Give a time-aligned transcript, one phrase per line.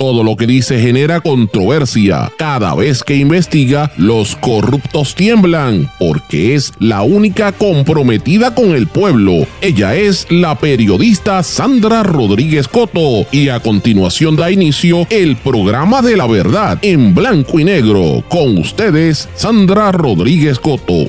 [0.00, 2.32] Todo lo que dice genera controversia.
[2.38, 9.46] Cada vez que investiga, los corruptos tiemblan, porque es la única comprometida con el pueblo.
[9.60, 16.16] Ella es la periodista Sandra Rodríguez Coto y a continuación da inicio el programa de
[16.16, 18.24] la verdad en blanco y negro.
[18.30, 21.04] Con ustedes, Sandra Rodríguez Coto.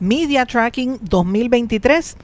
[0.00, 2.16] Media Tracking 2023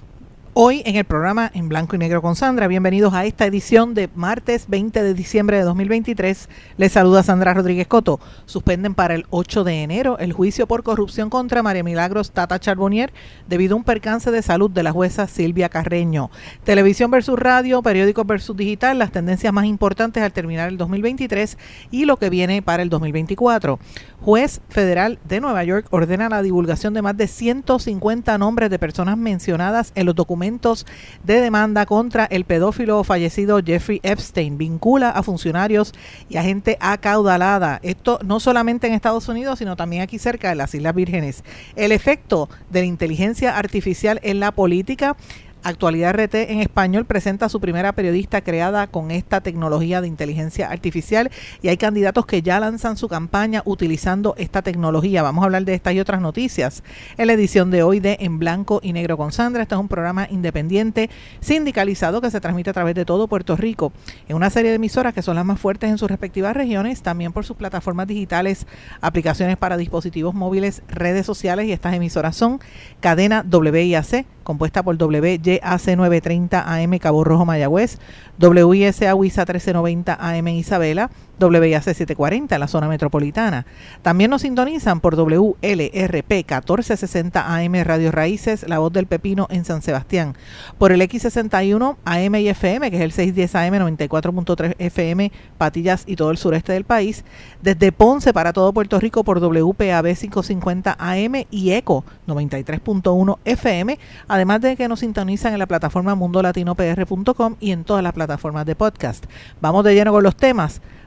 [0.55, 4.11] Hoy en el programa en blanco y negro con Sandra, bienvenidos a esta edición de
[4.15, 6.51] martes 20 de diciembre de 2023.
[6.77, 8.21] Les saluda Sandra Rodríguez Coto.
[8.45, 13.15] Suspenden para el 8 de enero el juicio por corrupción contra María Milagros Tata Charbonnier
[13.49, 16.31] debido a un percance de salud de la jueza Silvia Carreño.
[16.65, 21.57] Televisión versus radio, periódicos versus digital, las tendencias más importantes al terminar el 2023
[21.91, 23.79] y lo que viene para el 2024.
[24.21, 29.17] Juez federal de Nueva York ordena la divulgación de más de 150 nombres de personas
[29.17, 34.59] mencionadas en los documentos de demanda contra el pedófilo fallecido Jeffrey Epstein.
[34.59, 35.93] Vincula a funcionarios
[36.29, 37.79] y a gente acaudalada.
[37.83, 41.45] Esto no solamente en Estados Unidos, sino también aquí cerca de las Islas Vírgenes.
[41.77, 45.17] El efecto de la inteligencia artificial en la política
[45.65, 50.69] Actualidad RT en español presenta a su primera periodista creada con esta tecnología de inteligencia
[50.69, 51.31] artificial
[51.63, 55.23] y hay candidatos que ya lanzan su campaña utilizando esta tecnología.
[55.23, 56.83] Vamos a hablar de estas y otras noticias
[57.17, 59.63] en la edición de hoy de En Blanco y Negro con Sandra.
[59.63, 63.93] Este es un programa independiente sindicalizado que se transmite a través de todo Puerto Rico
[64.27, 67.33] en una serie de emisoras que son las más fuertes en sus respectivas regiones, también
[67.33, 68.67] por sus plataformas digitales,
[69.01, 72.59] aplicaciones para dispositivos móviles, redes sociales y estas emisoras son
[73.01, 75.61] Cadena WIAC compuesta por WYAC
[75.97, 77.99] 930 AM Cabo Rojo Mayagüez,
[78.39, 81.11] WISA 1390 AM Isabela,
[81.43, 83.67] WIAC 740 en la zona metropolitana.
[84.03, 89.83] También nos sintonizan por WLRP 1460 AM Radio Raíces, La Voz del Pepino en San
[89.83, 90.37] Sebastián,
[90.79, 96.17] por el X61 AM y FM, que es el 610 AM 94.3 FM, Patillas y
[96.17, 97.25] todo el sureste del país,
[97.61, 104.61] desde Ponce para todo Puerto Rico por WPAB 550 AM y ECO 93.1 FM, además
[104.61, 109.27] de que nos sintonizan en la plataforma mundolatinopr.com y en todas las plataformas de podcast.
[109.61, 110.81] Vamos de lleno con los temas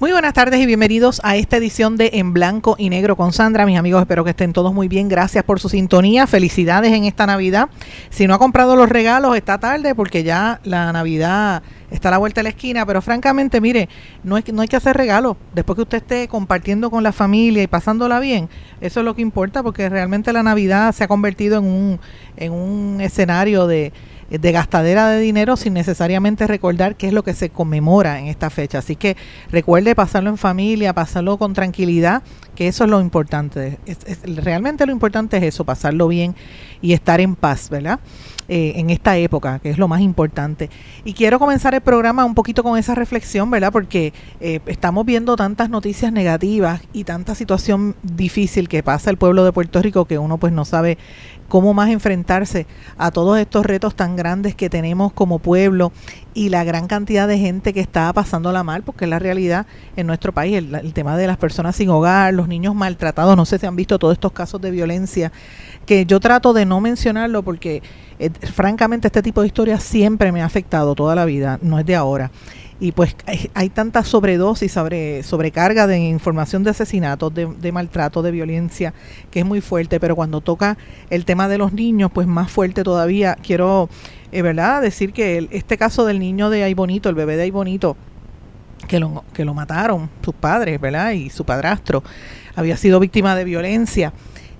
[0.00, 3.66] Muy buenas tardes y bienvenidos a esta edición de En Blanco y Negro con Sandra.
[3.66, 5.10] Mis amigos, espero que estén todos muy bien.
[5.10, 6.26] Gracias por su sintonía.
[6.26, 7.68] Felicidades en esta Navidad.
[8.08, 12.16] Si no ha comprado los regalos, está tarde porque ya la Navidad está a la
[12.16, 12.86] vuelta de la esquina.
[12.86, 13.90] Pero francamente, mire,
[14.24, 15.36] no, es, no hay que hacer regalos.
[15.54, 18.48] Después que usted esté compartiendo con la familia y pasándola bien,
[18.80, 22.00] eso es lo que importa porque realmente la Navidad se ha convertido en un,
[22.38, 23.92] en un escenario de
[24.30, 28.48] de gastadera de dinero sin necesariamente recordar qué es lo que se conmemora en esta
[28.48, 28.78] fecha.
[28.78, 29.16] Así que
[29.50, 32.22] recuerde pasarlo en familia, pasarlo con tranquilidad,
[32.54, 33.78] que eso es lo importante.
[34.24, 36.34] realmente lo importante es eso, pasarlo bien
[36.80, 38.00] y estar en paz, ¿verdad?
[38.52, 40.70] Eh, en esta época, que es lo más importante.
[41.04, 43.70] Y quiero comenzar el programa un poquito con esa reflexión, ¿verdad?
[43.70, 49.44] Porque eh, estamos viendo tantas noticias negativas y tanta situación difícil que pasa el pueblo
[49.44, 50.98] de Puerto Rico que uno pues no sabe
[51.46, 52.66] cómo más enfrentarse
[52.98, 55.92] a todos estos retos tan grandes que tenemos como pueblo
[56.34, 60.06] y la gran cantidad de gente que está pasándola mal, porque es la realidad en
[60.06, 63.66] nuestro país, el, tema de las personas sin hogar, los niños maltratados, no sé si
[63.66, 65.32] han visto todos estos casos de violencia,
[65.86, 67.82] que yo trato de no mencionarlo porque
[68.18, 71.86] eh, francamente este tipo de historias siempre me ha afectado toda la vida, no es
[71.86, 72.30] de ahora
[72.80, 73.14] y pues
[73.52, 78.94] hay, tanta sobredosis, sobre, sobrecarga de información de asesinatos, de, maltrato, de violencia,
[79.30, 80.78] que es muy fuerte, pero cuando toca
[81.10, 83.36] el tema de los niños, pues más fuerte todavía.
[83.42, 83.90] Quiero,
[84.32, 87.50] eh, ¿verdad?, decir que este caso del niño de Ay Bonito, el bebé de Ay
[87.50, 87.98] Bonito,
[88.88, 92.02] que lo, que lo mataron sus padres, ¿verdad?, y su padrastro,
[92.56, 94.14] había sido víctima de violencia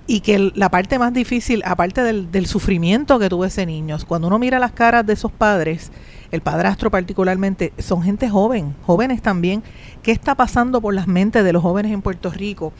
[0.05, 4.27] y que la parte más difícil, aparte del, del, sufrimiento que tuvo ese niño, cuando
[4.27, 5.91] uno mira las caras de esos padres,
[6.31, 9.63] el padrastro particularmente, son gente joven, jóvenes también.
[10.01, 12.73] ¿Qué está pasando por las mentes de los jóvenes en Puerto Rico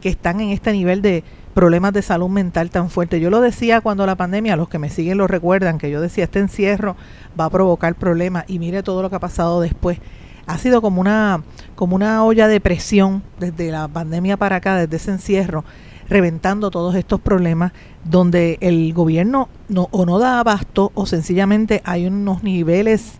[0.00, 1.24] que están en este nivel de
[1.54, 3.18] problemas de salud mental tan fuerte?
[3.18, 6.24] Yo lo decía cuando la pandemia, los que me siguen lo recuerdan, que yo decía,
[6.24, 6.96] este encierro
[7.38, 9.98] va a provocar problemas y mire todo lo que ha pasado después.
[10.46, 11.42] Ha sido como una,
[11.74, 15.64] como una olla de presión desde la pandemia para acá, desde ese encierro
[16.08, 17.72] reventando todos estos problemas
[18.04, 23.18] donde el gobierno no, o no da abasto o sencillamente hay unos niveles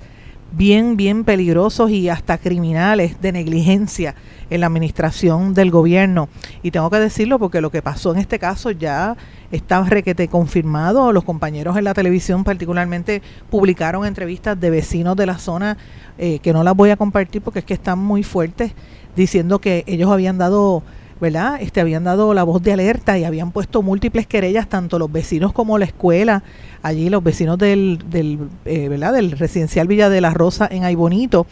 [0.53, 4.15] bien, bien peligrosos y hasta criminales de negligencia
[4.51, 6.29] en la administración del gobierno.
[6.63, 9.17] Y tengo que decirlo porque lo que pasó en este caso ya
[9.51, 11.13] está requete confirmado.
[11.13, 15.77] Los compañeros en la televisión particularmente publicaron entrevistas de vecinos de la zona
[16.17, 18.73] eh, que no las voy a compartir porque es que están muy fuertes
[19.17, 20.83] diciendo que ellos habían dado
[21.21, 21.61] ¿verdad?
[21.61, 25.53] Este, habían dado la voz de alerta y habían puesto múltiples querellas, tanto los vecinos
[25.53, 26.43] como la escuela,
[26.83, 29.13] allí los vecinos del, del, eh, ¿verdad?
[29.13, 31.47] del residencial Villa de la Rosa en Aybonito,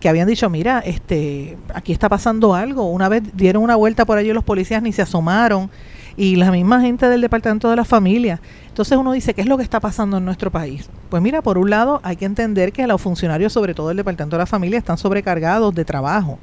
[0.00, 2.90] que habían dicho, mira, este, aquí está pasando algo.
[2.90, 5.70] Una vez dieron una vuelta por allí los policías ni se asomaron
[6.16, 8.40] y la misma gente del Departamento de la Familia.
[8.66, 10.90] Entonces uno dice, ¿qué es lo que está pasando en nuestro país?
[11.08, 14.36] Pues mira, por un lado hay que entender que los funcionarios, sobre todo del Departamento
[14.36, 16.38] de la Familia, están sobrecargados de trabajo.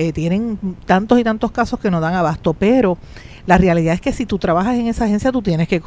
[0.00, 2.96] Eh, tienen tantos y tantos casos que no dan abasto, pero
[3.44, 5.82] la realidad es que si tú trabajas en esa agencia, tú tienes que,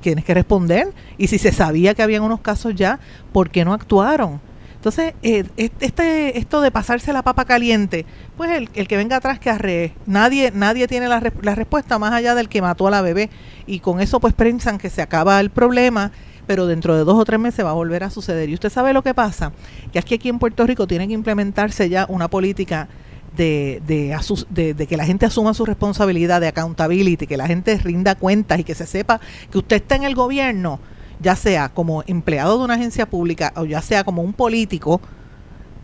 [0.00, 0.94] tienes que responder.
[1.18, 3.00] Y si se sabía que habían unos casos ya,
[3.34, 4.40] ¿por qué no actuaron?
[4.76, 8.06] Entonces, eh, este, esto de pasarse la papa caliente,
[8.38, 9.92] pues el, que venga atrás que arree.
[10.06, 13.28] Nadie, nadie tiene la, la, respuesta más allá del que mató a la bebé.
[13.66, 16.12] Y con eso pues piensan que se acaba el problema,
[16.46, 18.48] pero dentro de dos o tres meses va a volver a suceder.
[18.48, 19.52] Y usted sabe lo que pasa,
[19.92, 22.88] que que aquí en Puerto Rico tiene que implementarse ya una política
[23.36, 28.14] de, de, de, que la gente asuma su responsabilidad, de accountability, que la gente rinda
[28.14, 30.80] cuentas y que se sepa que usted está en el gobierno
[31.20, 35.00] ya sea como empleado de una agencia pública o ya sea como un político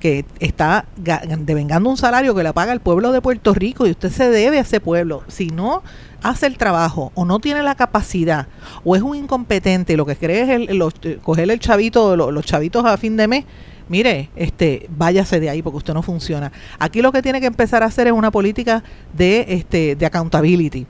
[0.01, 4.11] que está devengando un salario que le paga el pueblo de Puerto Rico y usted
[4.11, 5.23] se debe a ese pueblo.
[5.27, 5.83] Si no
[6.23, 8.47] hace el trabajo o no tiene la capacidad
[8.85, 12.33] o es un incompetente y lo que cree es el, eh, coger el chavito, los,
[12.33, 13.45] los chavitos a fin de mes,
[13.89, 16.53] mire, este, váyase de ahí porque usted no funciona.
[16.79, 20.87] Aquí lo que tiene que empezar a hacer es una política de, este, de accountability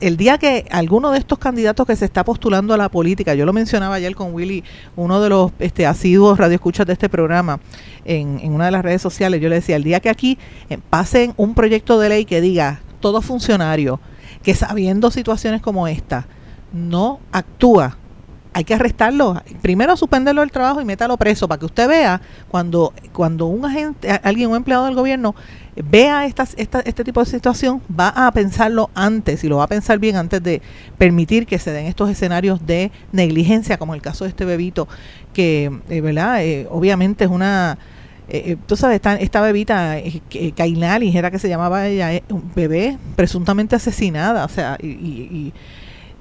[0.00, 3.44] el día que alguno de estos candidatos que se está postulando a la política, yo
[3.44, 4.64] lo mencionaba ayer con Willy,
[4.96, 7.60] uno de los este, asiduos radioescuchas de este programa,
[8.04, 10.38] en, en una de las redes sociales, yo le decía, el día que aquí
[10.70, 14.00] eh, pasen un proyecto de ley que diga todo funcionario
[14.42, 16.26] que sabiendo situaciones como esta
[16.72, 17.98] no actúa
[18.54, 19.42] hay que arrestarlo.
[19.60, 24.08] Primero suspenderlo del trabajo y métalo preso para que usted vea cuando, cuando un agente,
[24.22, 25.34] alguien, un empleado del gobierno
[25.76, 29.98] vea esta, este tipo de situación, va a pensarlo antes y lo va a pensar
[29.98, 30.62] bien antes de
[30.96, 34.86] permitir que se den estos escenarios de negligencia, como el caso de este bebito,
[35.32, 36.44] que, eh, ¿verdad?
[36.44, 37.76] Eh, obviamente es una...
[38.28, 40.22] Eh, tú sabes, esta, esta bebita, eh,
[40.56, 45.52] Kainali, era que se llamaba ella, un bebé presuntamente asesinada, o sea, y, y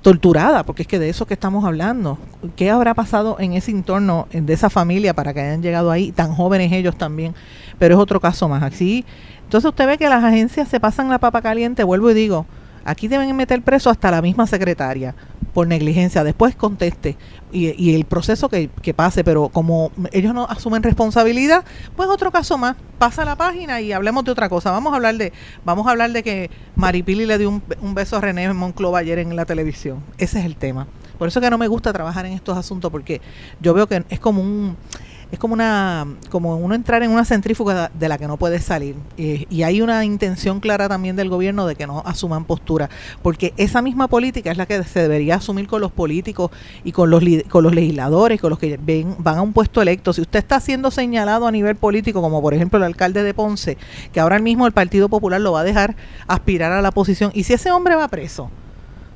[0.03, 2.19] torturada, porque es que de eso que estamos hablando.
[2.55, 6.35] ¿Qué habrá pasado en ese entorno de esa familia para que hayan llegado ahí, tan
[6.35, 7.33] jóvenes ellos también?
[7.79, 8.61] Pero es otro caso más.
[8.61, 9.05] Así,
[9.45, 12.45] entonces usted ve que las agencias se pasan la papa caliente, vuelvo y digo,
[12.85, 15.15] aquí deben meter preso hasta la misma secretaria
[15.53, 17.15] por negligencia, después conteste
[17.51, 21.63] y, el proceso que, pase, pero como ellos no asumen responsabilidad,
[21.95, 24.71] pues otro caso más, pasa la página y hablemos de otra cosa.
[24.71, 25.31] Vamos a hablar de,
[25.63, 29.19] vamos a hablar de que Maripili le dio un, un beso a René Monclova ayer
[29.19, 30.03] en la televisión.
[30.17, 30.87] Ese es el tema.
[31.17, 33.21] Por eso que no me gusta trabajar en estos asuntos, porque
[33.61, 34.75] yo veo que es como un
[35.33, 38.95] es como una como uno entrar en una centrífuga de la que no puede salir.
[39.17, 42.87] Y hay una intención clara también del gobierno de que no asuman postura
[43.23, 46.51] porque esa misma política es la que se debería asumir con los políticos
[46.83, 50.13] y con los con los legisladores con los que ven, van a un puesto electo.
[50.13, 53.79] Si usted está siendo señalado a nivel político como por ejemplo el alcalde de Ponce
[54.11, 55.95] que ahora mismo el Partido Popular lo va a dejar
[56.27, 58.51] aspirar a la posición y si ese hombre va preso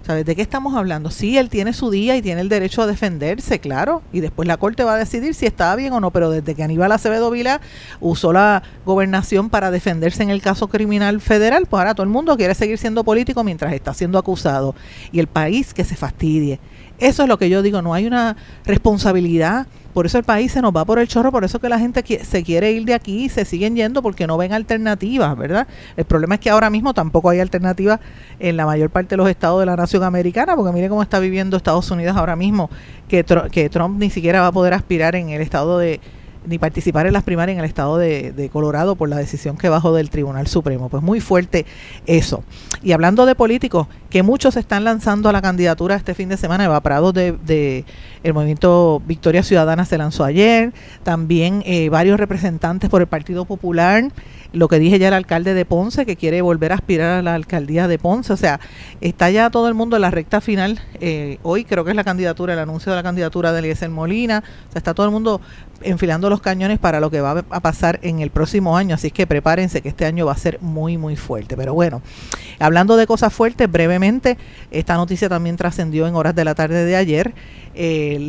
[0.08, 1.12] ¿Sabes de qué estamos hablando?
[1.12, 4.56] Sí, él tiene su día y tiene el derecho a defenderse, claro, y después la
[4.56, 7.60] Corte va a decidir si estaba bien o no, pero desde que Aníbal Acevedo Vila
[8.00, 12.38] usó la gobernación para defenderse en el caso criminal federal, pues ahora todo el mundo
[12.38, 14.76] quiere seguir siendo político mientras está siendo acusado.
[15.12, 16.62] Y el país que se fastidie.
[17.00, 18.36] Eso es lo que yo digo, no hay una
[18.66, 21.80] responsabilidad, por eso el país se nos va por el chorro, por eso que la
[21.80, 25.68] gente se quiere ir de aquí y se siguen yendo porque no ven alternativas, ¿verdad?
[25.96, 28.00] El problema es que ahora mismo tampoco hay alternativas
[28.40, 31.20] en la mayor parte de los estados de la nación americana, porque mire cómo está
[31.20, 32.70] viviendo Estados Unidos ahora mismo,
[33.08, 36.00] que, que Trump ni siquiera va a poder aspirar en el estado de
[36.48, 39.94] ni participar en las primarias en el estado de, Colorado por la decisión que bajó
[39.94, 40.90] del Tribunal Supremo.
[40.90, 41.66] Pues muy fuerte
[42.06, 42.44] eso.
[42.82, 46.66] Y hablando de políticos, que muchos están lanzando a la candidatura este fin de semana,
[46.66, 47.86] evaporados de, de
[48.24, 50.74] el movimiento Victoria Ciudadana se lanzó ayer,
[51.04, 54.12] también eh, varios representantes por el Partido Popular,
[54.54, 57.36] lo que dije ya el alcalde de Ponce, que quiere volver a aspirar a la
[57.36, 58.60] alcaldía de Ponce, o sea,
[59.02, 62.04] está ya todo el mundo en la recta final, eh, hoy creo que es la
[62.04, 65.42] candidatura, el anuncio de la candidatura de Eliezer Molina, o sea, está todo el mundo
[65.82, 69.28] enfilando los cañones para lo que va a pasar en el próximo año, así que
[69.28, 71.56] prepárense que este año va a ser muy, muy fuerte.
[71.56, 72.02] Pero bueno,
[72.60, 74.38] hablando de cosas fuertes, brevemente,
[74.72, 77.34] esta noticia también trascendió en horas de la tarde de ayer,
[77.76, 78.28] eh,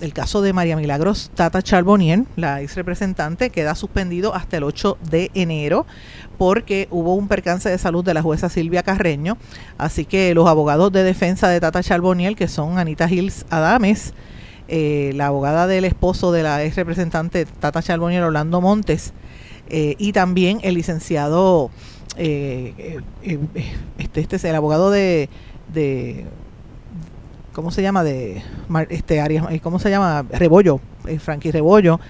[0.00, 4.98] el caso de María Milagros Tata Charbonnier, la ex representante, queda suspendido hasta el 8
[5.10, 5.86] de enero
[6.38, 9.36] porque hubo un percance de salud de la jueza Silvia Carreño,
[9.76, 14.14] así que los abogados de defensa de Tata Charbonnier, que son Anita Hills Adames,
[14.68, 19.12] eh, la abogada del esposo de la ex representante Tata Charbonnier, Orlando Montes,
[19.70, 21.70] eh, y también el licenciado
[22.18, 25.28] este, este es el abogado de,
[25.72, 26.26] de
[27.52, 28.04] ¿cómo se llama?
[28.04, 28.42] de
[28.90, 30.24] este Arias, ¿cómo se llama?
[30.30, 30.80] Rebollo,
[31.20, 32.00] Frankie Rebollo,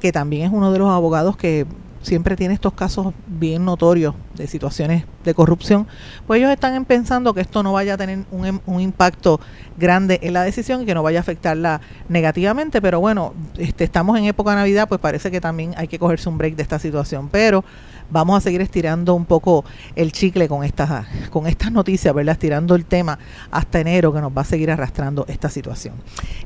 [0.00, 1.66] que también es uno de los abogados que
[2.08, 5.86] siempre tiene estos casos bien notorios de situaciones de corrupción,
[6.26, 9.40] pues ellos están pensando que esto no vaya a tener un, em, un, impacto
[9.76, 14.18] grande en la decisión y que no vaya a afectarla negativamente, pero bueno, este, estamos
[14.18, 16.78] en época de Navidad, pues parece que también hay que cogerse un break de esta
[16.78, 17.62] situación, pero
[18.10, 22.32] vamos a seguir estirando un poco el chicle con estas, con estas noticias, ¿verdad?
[22.32, 23.18] Estirando el tema
[23.50, 25.94] hasta enero que nos va a seguir arrastrando esta situación.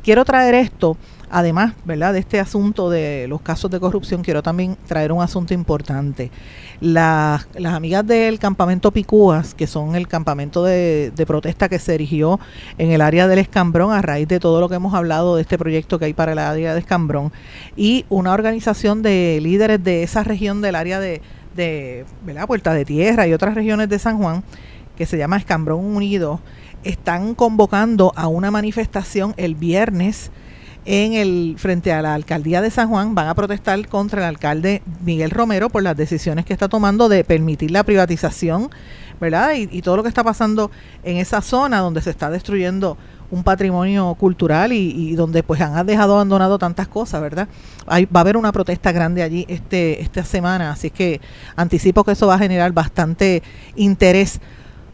[0.02, 0.96] Quiero traer esto
[1.32, 2.12] además, ¿verdad?
[2.12, 6.30] De este asunto de los casos de corrupción, quiero también traer un asunto importante.
[6.80, 12.38] las amigas del campamento Picúas, que son el campamento de, protesta que se erigió
[12.76, 15.56] en el área del Escambrón a raíz de todo lo que hemos hablado de este
[15.56, 17.32] proyecto que hay para el área de Escambrón,
[17.76, 21.22] y una organización de líderes de esa región del área de,
[21.56, 22.04] de.
[22.46, 24.44] Puerta de Tierra y otras regiones de San Juan,
[24.96, 26.40] que se llama Escambrón Unido,
[26.84, 30.30] están convocando a una manifestación el viernes
[30.84, 34.82] en el frente a la alcaldía de San Juan van a protestar contra el alcalde
[35.04, 38.70] Miguel Romero por las decisiones que está tomando de permitir la privatización,
[39.20, 39.52] ¿verdad?
[39.54, 40.70] Y, todo lo que está pasando
[41.04, 42.98] en esa zona donde se está destruyendo
[43.30, 47.48] un patrimonio cultural y, donde pues han dejado abandonado tantas cosas, ¿verdad?
[47.86, 51.20] Hay, va a haber una protesta grande allí este esta semana, así que
[51.54, 53.42] anticipo que eso va a generar bastante
[53.76, 54.40] interés.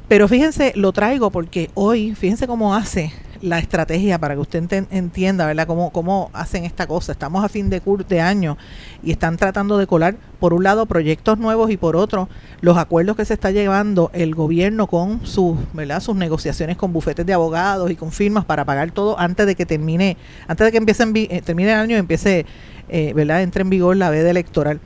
[0.06, 5.46] Pero fíjense, lo traigo porque hoy, fíjense cómo hace la estrategia para que usted entienda,
[5.46, 7.12] ¿verdad?, cómo, cómo hacen esta cosa.
[7.12, 8.56] Estamos a fin de, de año
[9.02, 12.28] y están tratando de colar, por un lado, proyectos nuevos y por otro,
[12.60, 17.26] los acuerdos que se está llevando el gobierno con sus, ¿verdad?, sus negociaciones con bufetes
[17.26, 20.16] de abogados y con firmas para pagar todo antes de que termine,
[20.46, 22.46] antes de que empiece eh, termine el año y empiece,
[22.88, 24.80] eh, ¿verdad?, entre en vigor la veda electoral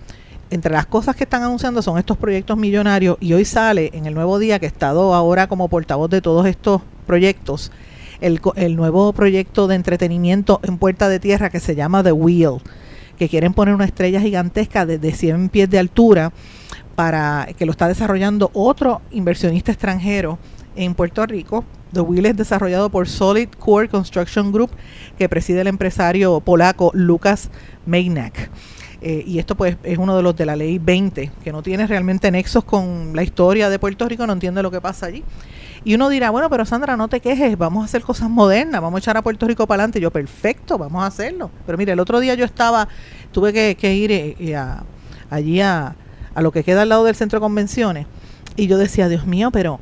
[0.52, 4.12] entre las cosas que están anunciando son estos proyectos millonarios y hoy sale en el
[4.12, 7.72] nuevo día que he estado ahora como portavoz de todos estos proyectos
[8.22, 12.60] el, nuevo proyecto de entretenimiento en Puerta de Tierra que se llama The Wheel,
[13.18, 16.32] que quieren poner una estrella gigantesca de, de 100 pies de altura
[16.94, 20.38] para que lo está desarrollando otro inversionista extranjero
[20.76, 21.64] en Puerto Rico.
[21.92, 24.70] The Wheel es desarrollado por Solid Core Construction Group,
[25.18, 27.50] que preside el empresario polaco Lucas
[27.84, 28.50] Mejnak.
[29.02, 31.86] Eh, y esto pues es uno de los de la ley 20, que no tiene
[31.88, 35.24] realmente nexos con la historia de Puerto Rico, no entiende lo que pasa allí.
[35.84, 38.98] Y uno dirá, bueno, pero Sandra, no te quejes, vamos a hacer cosas modernas, vamos
[38.98, 40.00] a echar a Puerto Rico para adelante.
[40.00, 41.50] yo, perfecto, vamos a hacerlo.
[41.66, 42.88] Pero mire, el otro día yo estaba,
[43.32, 44.84] tuve que, ir eh, a,
[45.28, 45.96] allí a,
[46.34, 48.06] a lo que queda al lado del centro de convenciones.
[48.56, 49.80] Y yo decía, Dios mío, pero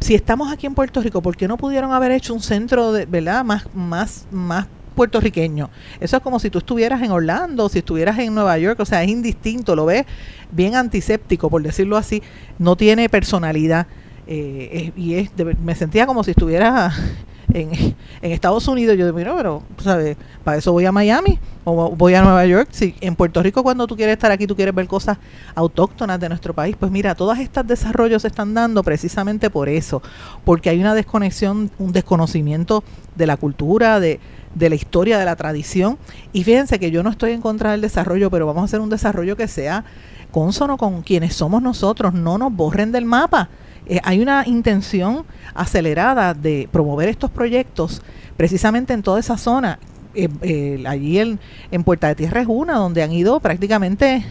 [0.00, 3.06] si estamos aquí en Puerto Rico, ¿por qué no pudieron haber hecho un centro de,
[3.06, 3.44] ¿verdad?
[3.44, 5.70] Más, más, más puertorriqueño.
[6.00, 9.02] Eso es como si tú estuvieras en Orlando, si estuvieras en Nueva York, o sea,
[9.02, 10.06] es indistinto, lo ves
[10.50, 12.22] bien antiséptico, por decirlo así,
[12.58, 13.86] no tiene personalidad.
[14.26, 15.30] Eh, y es,
[15.62, 16.92] me sentía como si estuviera
[17.52, 18.96] en, Estados Unidos.
[18.96, 20.16] Yo digo, pero, ¿sabes?
[20.42, 22.68] Para eso voy a Miami o voy a Nueva York.
[22.70, 25.18] Si en Puerto Rico, cuando tú quieres estar aquí, tú quieres ver cosas
[25.54, 30.02] autóctonas de nuestro país, pues mira, todos estos desarrollos se están dando precisamente por eso,
[30.44, 32.82] porque hay una desconexión, un desconocimiento
[33.14, 34.20] de la cultura, de,
[34.54, 35.98] de la historia, de la tradición.
[36.32, 38.90] Y fíjense que yo no estoy en contra del desarrollo, pero vamos a hacer un
[38.90, 39.84] desarrollo que sea
[40.30, 43.50] consono con quienes somos nosotros, no nos borren del mapa.
[43.86, 45.24] Eh, hay una intención
[45.54, 48.02] acelerada de promover estos proyectos
[48.36, 49.78] precisamente en toda esa zona.
[50.14, 54.24] Eh, eh, allí en, en Puerta de Tierra es una donde han ido prácticamente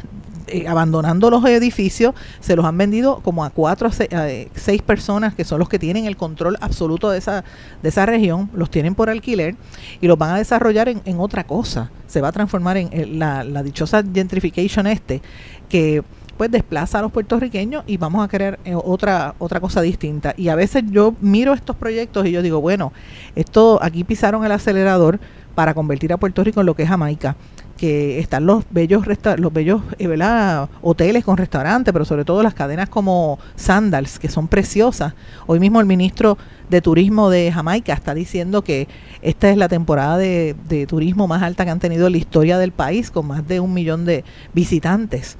[0.67, 5.57] abandonando los edificios, se los han vendido como a cuatro a seis, personas que son
[5.57, 7.43] los que tienen el control absoluto de esa,
[7.81, 9.55] de esa región, los tienen por alquiler
[9.99, 11.89] y los van a desarrollar en, en otra cosa.
[12.07, 15.21] Se va a transformar en, la, la, dichosa gentrification este,
[15.69, 16.03] que
[16.37, 20.33] pues desplaza a los puertorriqueños y vamos a querer eh, otra otra cosa distinta.
[20.37, 22.91] Y a veces yo miro estos proyectos y yo digo, bueno,
[23.35, 25.19] esto aquí pisaron el acelerador
[25.55, 27.35] para convertir a Puerto Rico en lo que es Jamaica
[27.77, 29.03] que están los bellos
[29.37, 34.47] los bellos eh, hoteles con restaurantes, pero sobre todo las cadenas como Sandals, que son
[34.47, 35.15] preciosas.
[35.47, 36.37] Hoy mismo el ministro
[36.69, 38.87] de Turismo de Jamaica está diciendo que
[39.21, 42.57] esta es la temporada de, de turismo más alta que han tenido en la historia
[42.57, 44.23] del país, con más de un millón de
[44.53, 45.37] visitantes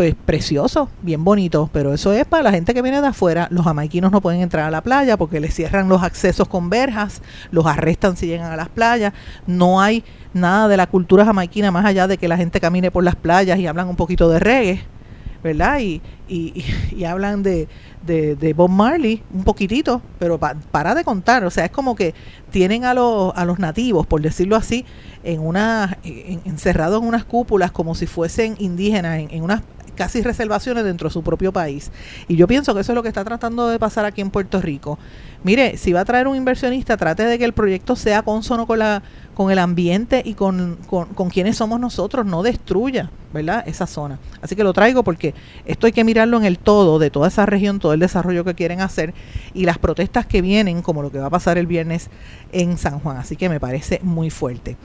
[0.00, 3.48] pues precioso, bien bonito, pero eso es para la gente que viene de afuera.
[3.50, 7.20] Los jamaiquinos no pueden entrar a la playa porque les cierran los accesos con verjas,
[7.50, 9.12] los arrestan si llegan a las playas.
[9.46, 10.02] No hay
[10.32, 13.58] nada de la cultura jamaiquina más allá de que la gente camine por las playas
[13.58, 14.82] y hablan un poquito de reggae,
[15.44, 15.80] ¿verdad?
[15.80, 16.00] Y,
[17.04, 17.68] hablan de,
[18.56, 22.14] Bob Marley, un poquitito, pero para de contar, o sea, es como que
[22.50, 24.86] tienen a los, a los nativos, por decirlo así,
[25.22, 29.62] en una, encerrados en unas cúpulas como si fuesen indígenas, en, unas
[29.94, 31.90] casi reservaciones dentro de su propio país.
[32.28, 34.60] Y yo pienso que eso es lo que está tratando de pasar aquí en Puerto
[34.60, 34.98] Rico.
[35.42, 38.78] Mire, si va a traer un inversionista, trate de que el proyecto sea consono con
[38.78, 39.02] la
[39.40, 43.64] con el ambiente y con, con, quienes somos nosotros, no destruya, ¿verdad?
[43.66, 44.18] Esa zona.
[44.42, 45.34] Así que lo traigo porque
[45.64, 48.54] esto hay que mirarlo en el todo, de toda esa región, todo el desarrollo que
[48.54, 49.14] quieren hacer
[49.54, 52.10] y las protestas que vienen, como lo que va a pasar el viernes
[52.52, 53.16] en San Juan.
[53.16, 54.76] Así que me parece muy fuerte.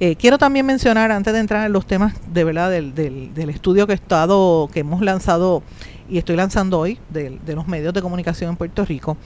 [0.00, 3.86] Eh, quiero también mencionar, antes de entrar en los temas de verdad del, del, estudio
[3.86, 5.62] que he estado, que hemos lanzado
[6.08, 9.16] y estoy lanzando hoy de los medios de comunicación en Puerto Rico,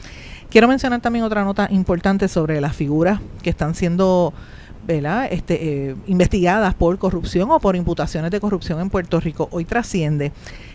[0.51, 4.33] quiero mencionar también otra nota importante sobre las figuras que están siendo
[4.89, 9.49] este, eh, investigadas por corrupción o por imputaciones de corrupción en Puerto Rico.
[9.53, 10.33] Hoy trasciende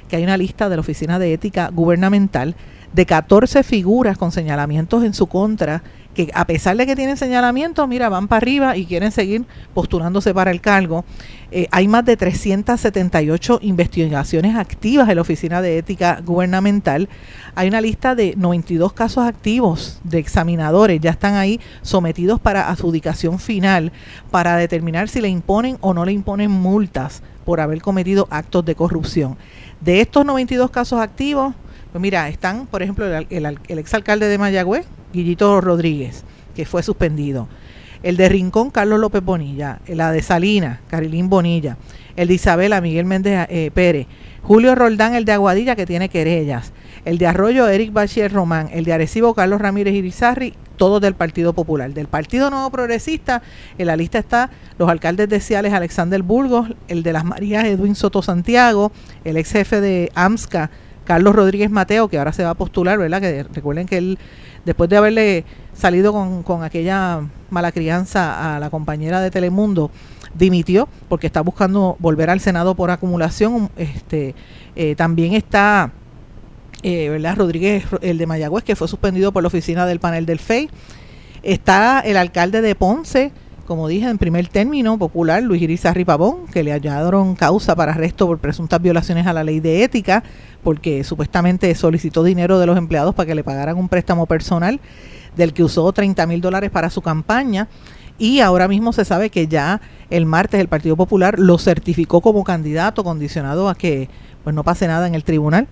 [0.08, 2.56] que hay una lista de la Oficina de Ética Gubernamental
[2.94, 5.82] de 14 figuras con señalamientos en su contra
[6.14, 10.34] que a pesar de que tienen señalamientos, mira, van para arriba y quieren seguir postulándose
[10.34, 11.06] para el cargo.
[11.52, 17.10] Eh, hay más de 378 investigaciones activas en la Oficina de Ética Gubernamental.
[17.56, 23.40] Hay una lista de 92 casos activos de examinadores, ya están ahí sometidos para adjudicación
[23.40, 23.92] final
[24.32, 28.76] para determinar si le imponen o no le imponen multas por haber cometido actos de
[28.76, 29.38] corrupción.
[29.82, 31.54] De estos 92 casos activos,
[31.92, 37.48] pues mira, están, por ejemplo, el, el exalcalde de Mayagüez, Guillito Rodríguez, que fue suspendido.
[38.04, 39.80] El de Rincón, Carlos López Bonilla.
[39.88, 41.78] La de Salina, Carilín Bonilla.
[42.18, 44.08] El de Isabela, Miguel Méndez eh, Pérez.
[44.42, 46.74] Julio Roldán, el de Aguadilla, que tiene querellas.
[47.06, 48.70] El de Arroyo, Eric Bachier Román.
[48.74, 51.94] El de Arecibo, Carlos Ramírez Irizarri, todos del Partido Popular.
[51.94, 53.42] Del Partido Nuevo Progresista,
[53.78, 57.96] en la lista está los alcaldes de Ciales, Alexander Burgos, el de Las Marías, Edwin
[57.96, 58.92] Soto Santiago,
[59.24, 60.72] el ex jefe de AMSCA,
[61.06, 63.22] Carlos Rodríguez Mateo, que ahora se va a postular, ¿verdad?
[63.22, 64.20] Que recuerden que él
[64.66, 69.92] después de haberle salido con, aquella mala crianza a la compañera de Telemundo,
[70.34, 73.70] dimitió porque está buscando volver al Senado por acumulación.
[73.78, 74.36] Este,
[74.76, 75.92] eh, también está
[76.84, 77.38] eh, ¿verdad?
[77.38, 80.70] Rodríguez, el de Mayagüez, que fue suspendido por la oficina del panel del FEI.
[81.42, 83.32] Está el alcalde de Ponce,
[83.66, 88.28] como dije en primer término, popular, Luis Irizarri Pavón, que le hallaron causa para arresto
[88.28, 90.24] por presuntas violaciones a la ley de ética,
[90.64, 94.82] porque supuestamente solicitó dinero de los empleados para que le pagaran un préstamo personal,
[95.38, 97.70] del que usó 30 mil dólares para su campaña.
[98.20, 102.44] Y ahora mismo se sabe que ya el martes el Partido Popular lo certificó como
[102.44, 104.10] candidato, condicionado a que
[104.44, 105.68] pues no pase nada en el tribunal.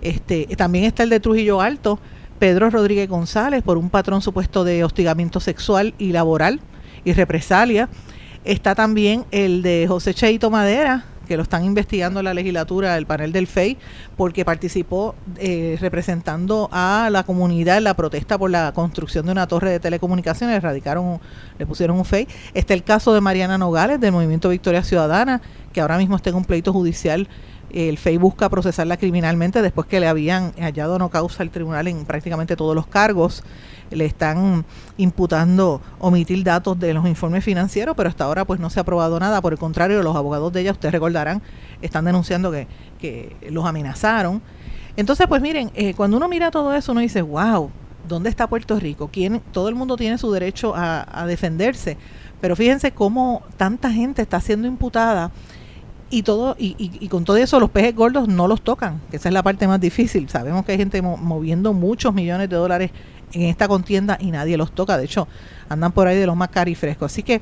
[0.00, 2.00] Este, también está el de Trujillo Alto,
[2.38, 6.60] Pedro Rodríguez González, por un patrón supuesto de hostigamiento sexual y laboral
[7.04, 7.88] y represalia.
[8.44, 13.06] Está también el de José Cheito Madera, que lo están investigando en la legislatura, el
[13.06, 13.78] panel del FEI,
[14.16, 19.46] porque participó eh, representando a la comunidad en la protesta por la construcción de una
[19.46, 21.20] torre de telecomunicaciones, radicaron,
[21.58, 22.28] le pusieron un FEI.
[22.52, 25.40] Está el caso de Mariana Nogales, del Movimiento Victoria Ciudadana,
[25.72, 27.28] que ahora mismo está en un pleito judicial
[27.74, 32.04] el FEI busca procesarla criminalmente después que le habían hallado no causa el tribunal en
[32.04, 33.42] prácticamente todos los cargos
[33.94, 34.64] le están
[34.96, 39.18] imputando omitir datos de los informes financieros, pero hasta ahora pues no se ha aprobado
[39.20, 39.40] nada.
[39.40, 41.42] Por el contrario, los abogados de ella, ustedes recordarán,
[41.82, 42.66] están denunciando que,
[43.00, 44.42] que los amenazaron.
[44.96, 47.70] Entonces, pues miren, eh, cuando uno mira todo eso, uno dice, wow,
[48.06, 49.08] ¿dónde está Puerto Rico?
[49.12, 51.96] ¿Quién, todo el mundo tiene su derecho a, defenderse,
[52.40, 55.32] pero fíjense cómo tanta gente está siendo imputada
[56.10, 59.30] y todo y, y, con todo eso los pejes gordos no los tocan, que esa
[59.30, 60.28] es la parte más difícil.
[60.28, 62.90] Sabemos que hay gente moviendo muchos millones de dólares
[63.34, 64.96] en esta contienda y nadie los toca.
[64.96, 65.28] De hecho,
[65.68, 67.40] andan por ahí de los más frescos Así que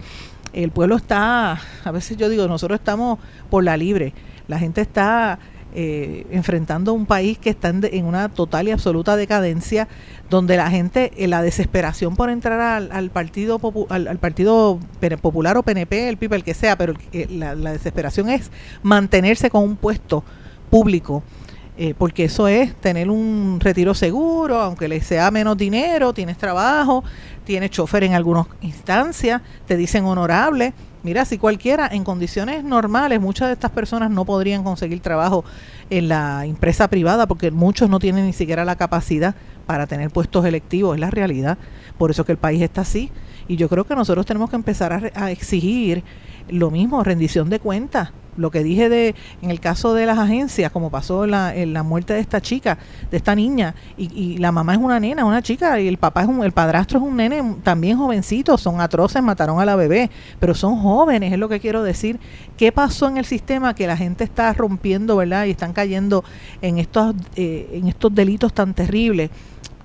[0.53, 3.19] el pueblo está, a veces yo digo, nosotros estamos
[3.51, 4.13] por la libre.
[4.49, 5.39] La gente está
[5.75, 9.89] eh, enfrentando un país que está en, una total y absoluta decadencia,
[10.29, 14.79] donde la gente, en la desesperación por entrar al, partido al, partido
[15.23, 16.95] popular o PNP, el PIB, el que sea, pero
[17.31, 18.51] la, la desesperación es
[18.83, 20.25] mantenerse con un puesto
[20.69, 21.23] público
[21.79, 27.03] eh, porque eso es tener un retiro seguro, aunque le sea menos dinero, tienes trabajo,
[27.45, 30.75] tienes chofer en algunas instancias, te dicen honorable.
[31.03, 35.45] Mira, si cualquiera, en condiciones normales, muchas de estas personas no podrían conseguir trabajo
[35.89, 39.35] en la empresa privada porque muchos no tienen ni siquiera la capacidad
[39.67, 41.57] para tener puestos electivos, es la realidad.
[41.97, 43.11] Por eso que el país está así.
[43.49, 46.05] Y yo creo que nosotros tenemos que empezar a, a exigir
[46.49, 50.73] lo mismo, rendición de cuentas lo que dije de en el caso de las agencias,
[50.73, 52.79] como pasó la, en la muerte de esta chica,
[53.11, 56.29] de esta niña, y, la mamá es una nena, una chica, y el papá es
[56.29, 60.55] un, el padrastro es un nene también jovencito, son atroces, mataron a la bebé, pero
[60.55, 62.19] son jóvenes, es lo que quiero decir.
[62.57, 65.45] ¿Qué pasó en el sistema que la gente está rompiendo, verdad?
[65.45, 66.25] Y están cayendo
[66.61, 69.31] en estos, eh, en estos delitos tan terribles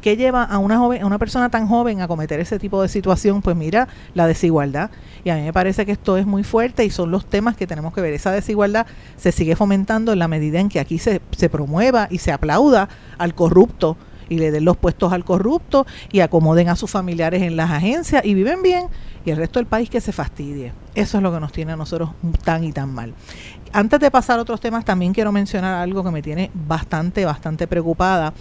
[0.02, 2.88] ¿Qué lleva a una, joven, a una persona tan joven a cometer ese tipo de
[2.88, 3.42] situación?
[3.42, 4.92] Pues mira, la desigualdad.
[5.24, 7.68] Y a mí me parece que esto es muy fuerte y son los temas que
[7.68, 8.14] tenemos que ver.
[8.14, 8.86] Esa desigualdad
[9.18, 12.90] se sigue fomentando en la medida en que aquí se, se promueva y se aplauda
[13.18, 13.98] al corrupto
[14.30, 18.24] y le den los puestos al corrupto y acomoden a sus familiares en las agencias
[18.26, 18.88] y viven bien
[19.26, 20.74] y el resto del país que se fastidie.
[20.96, 22.12] Eso es lo que nos tiene a nosotros
[22.44, 23.14] tan y tan mal.
[23.74, 27.68] Antes de pasar a otros temas, también quiero mencionar algo que me tiene bastante, bastante
[27.68, 28.34] preocupada,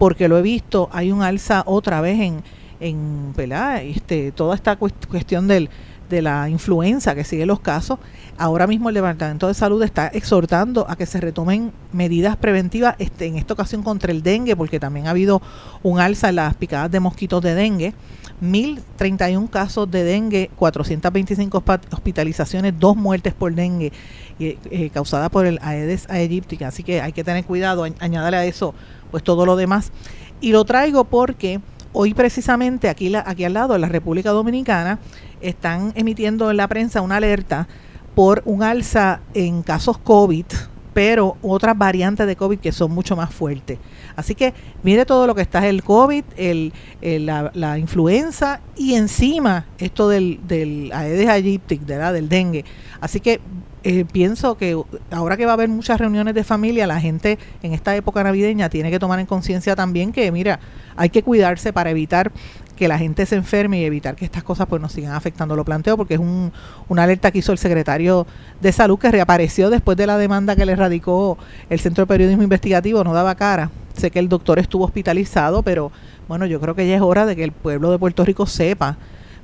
[0.00, 2.42] porque lo he visto, hay un alza otra vez en,
[2.80, 3.34] en
[3.82, 5.68] Este, toda esta cuestión del,
[6.08, 7.98] de la influenza que sigue los casos,
[8.38, 13.26] ahora mismo el Departamento de Salud está exhortando a que se retomen medidas preventivas, este,
[13.26, 15.42] en esta ocasión contra el dengue, porque también ha habido
[15.82, 17.92] un alza en las picadas de mosquitos de dengue.
[18.40, 23.92] 1.031 casos de dengue, 425 hospitalizaciones, dos muertes por dengue
[24.38, 26.64] eh, causada por el Aedes aegypti.
[26.64, 28.74] Así que hay que tener cuidado, añadirle a eso
[29.10, 29.92] pues todo lo demás.
[30.40, 31.60] Y lo traigo porque
[31.92, 34.98] hoy precisamente aquí, aquí al lado, en la República Dominicana,
[35.40, 37.68] están emitiendo en la prensa una alerta
[38.14, 40.46] por un alza en casos COVID
[40.92, 43.78] pero otras variantes de COVID que son mucho más fuertes.
[44.16, 50.08] Así que mire todo lo que está el COVID, el, la, influenza y encima esto
[50.08, 52.64] del, del Aedes aegypti, del dengue.
[53.00, 53.40] Así que
[53.82, 54.78] eh, pienso que
[55.10, 58.68] ahora que va a haber muchas reuniones de familia, la gente en esta época navideña
[58.68, 60.60] tiene que tomar en conciencia también que, mira,
[60.96, 62.30] hay que cuidarse para evitar
[62.76, 65.54] que la gente se enferme y evitar que estas cosas pues nos sigan afectando.
[65.54, 66.52] Lo planteo porque es un,
[66.88, 68.26] una alerta que hizo el secretario
[68.60, 71.36] de Salud que reapareció después de la demanda que le radicó
[71.68, 73.70] el Centro de Periodismo Investigativo, no daba cara.
[73.94, 75.92] Sé que el doctor estuvo hospitalizado, pero
[76.26, 78.96] bueno, yo creo que ya es hora de que el pueblo de Puerto Rico sepa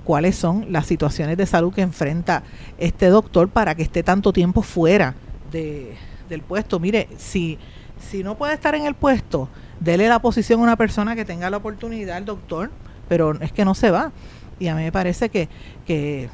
[0.07, 2.45] cuáles son las situaciones de salud que enfrenta
[2.79, 5.16] este doctor para que esté tanto tiempo fuera
[5.51, 5.95] de,
[6.29, 6.79] del puesto.
[6.79, 7.59] Mire, si,
[8.09, 9.49] si no puede estar en el puesto,
[9.81, 12.71] dele la posición a una persona que tenga la oportunidad, el doctor,
[13.09, 14.12] pero es que no se va.
[14.61, 15.49] Y a mí me parece que,
[15.85, 16.31] que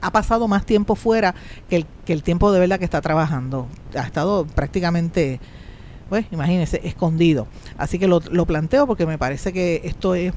[0.00, 1.36] ha pasado más tiempo fuera
[1.68, 3.68] que el, que el tiempo de verdad que está trabajando.
[3.94, 5.38] Ha estado prácticamente,
[6.08, 7.46] pues imagínense, escondido.
[7.78, 10.32] Así que lo, lo planteo porque me parece que esto es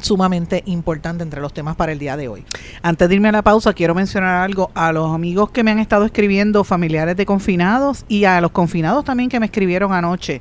[0.00, 2.44] sumamente importante entre los temas para el día de hoy.
[2.82, 5.78] Antes de irme a la pausa, quiero mencionar algo a los amigos que me han
[5.78, 10.40] estado escribiendo, familiares de confinados y a los confinados también que me escribieron anoche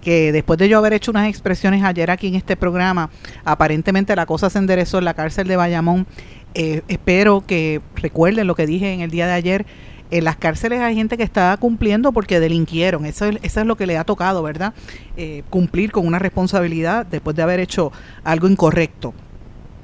[0.00, 3.10] que después de yo haber hecho unas expresiones ayer aquí en este programa,
[3.44, 6.06] aparentemente la cosa se enderezó en la cárcel de Bayamón.
[6.54, 9.66] Eh, espero que recuerden lo que dije en el día de ayer.
[10.10, 13.06] En las cárceles hay gente que está cumpliendo porque delinquieron.
[13.06, 14.74] Eso es, eso es lo que le ha tocado, ¿verdad?
[15.16, 17.92] Eh, cumplir con una responsabilidad después de haber hecho
[18.24, 19.14] algo incorrecto.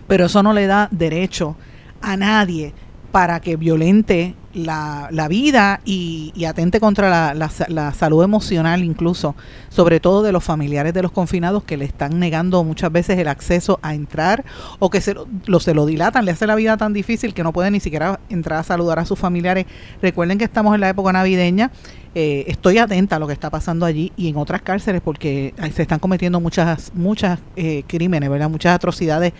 [0.09, 1.57] Pero eso no le da derecho
[2.01, 2.73] a nadie
[3.12, 9.35] para que violente la, la vida y, atente contra la, la, salud emocional incluso,
[9.69, 13.29] sobre todo de los familiares de los confinados que le están negando muchas veces el
[13.29, 14.45] acceso a entrar
[14.79, 17.53] o que se lo, se lo dilatan, le hace la vida tan difícil que no
[17.53, 19.66] pueden ni siquiera entrar a saludar a sus familiares.
[20.01, 21.71] Recuerden que estamos en la época navideña.
[22.14, 25.83] Eh, estoy atenta a lo que está pasando allí y en otras cárceles porque se
[25.83, 28.49] están cometiendo muchas muchas eh, crímenes, ¿verdad?
[28.49, 29.33] Muchas atrocidades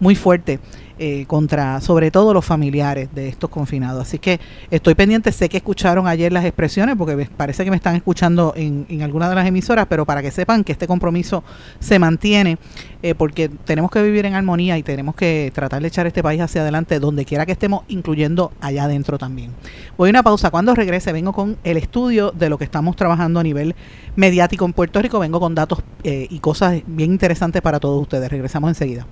[0.00, 0.58] muy fuertes.
[0.96, 4.00] Eh, contra sobre todo los familiares de estos confinados.
[4.00, 4.38] Así que
[4.70, 8.86] estoy pendiente, sé que escucharon ayer las expresiones, porque parece que me están escuchando en,
[8.88, 11.42] en alguna de las emisoras, pero para que sepan que este compromiso
[11.80, 12.58] se mantiene,
[13.02, 16.40] eh, porque tenemos que vivir en armonía y tenemos que tratar de echar este país
[16.40, 19.50] hacia adelante donde quiera que estemos, incluyendo allá adentro también.
[19.98, 23.40] Voy a una pausa, cuando regrese vengo con el estudio de lo que estamos trabajando
[23.40, 23.74] a nivel
[24.16, 28.30] mediático en Puerto Rico, vengo con datos eh, y cosas bien interesantes para todos ustedes.
[28.30, 29.06] Regresamos enseguida.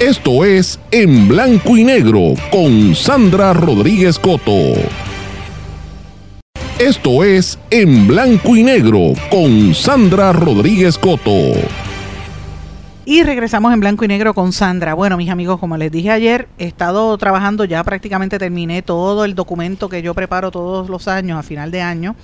[0.00, 4.74] Esto es En Blanco y Negro con Sandra Rodríguez Coto.
[6.78, 11.85] Esto es En Blanco y Negro con Sandra Rodríguez Coto.
[13.08, 14.92] Y regresamos en blanco y negro con Sandra.
[14.92, 19.36] Bueno, mis amigos, como les dije ayer, he estado trabajando, ya prácticamente terminé todo el
[19.36, 22.16] documento que yo preparo todos los años, a final de año,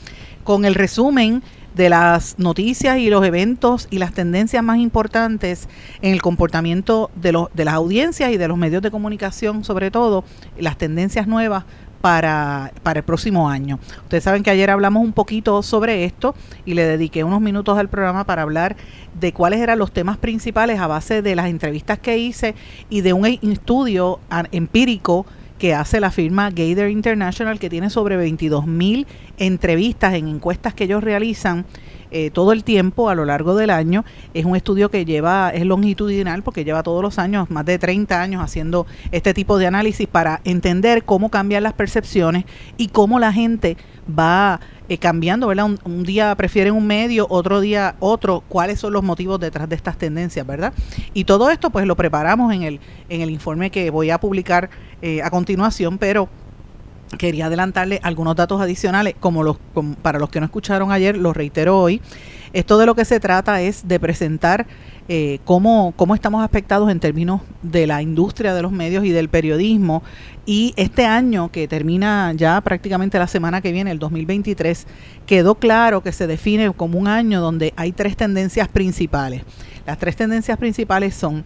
[0.43, 1.45] con el resumen
[1.77, 5.69] de las noticias y los eventos y las tendencias más importantes
[6.01, 9.93] en el comportamiento de, los, de las audiencias y de los medios de comunicación, sobre
[9.93, 10.25] todo,
[10.59, 11.65] las tendencias nuevas
[12.03, 13.79] para, para, el próximo año.
[14.03, 16.35] Ustedes saben que ayer hablamos un poquito sobre esto
[16.67, 18.77] y le dediqué unos minutos al programa para hablar
[19.19, 22.55] de cuáles eran los temas principales a base de las entrevistas que hice
[22.91, 25.25] y de un estudio empírico
[25.63, 29.07] que hace la firma Gator International, que tiene sobre 22 mil
[29.39, 31.65] entrevistas en encuestas que ellos realizan
[32.13, 34.05] eh, todo el tiempo a lo largo del año.
[34.35, 38.21] Es un estudio que lleva, es longitudinal porque lleva todos los años, más de 30
[38.21, 42.45] años haciendo este tipo de análisis para entender cómo cambian las percepciones
[42.77, 45.71] y cómo la gente va eh, cambiando, ¿verdad?
[45.85, 49.97] Un, día prefieren un medio, otro día otro, cuáles son los motivos detrás de estas
[49.97, 50.75] tendencias, ¿verdad?
[51.15, 54.69] Y todo esto pues lo preparamos en el, en el informe que voy a publicar
[55.01, 56.29] eh, a continuación, pero
[57.19, 59.59] quería adelantarle algunos datos adicionales, como los
[60.03, 62.01] para los que no escucharon ayer, los reitero hoy.
[62.53, 64.67] Esto de lo que se trata es de presentar
[65.09, 69.31] eh, cómo, cómo estamos afectados en términos de la industria de los medios y del
[69.31, 70.03] periodismo.
[70.45, 74.87] Y este año, que termina ya prácticamente la semana que viene, el 2023,
[75.25, 79.43] quedó claro que se define como un año donde hay tres tendencias principales.
[79.87, 81.45] Las tres tendencias principales son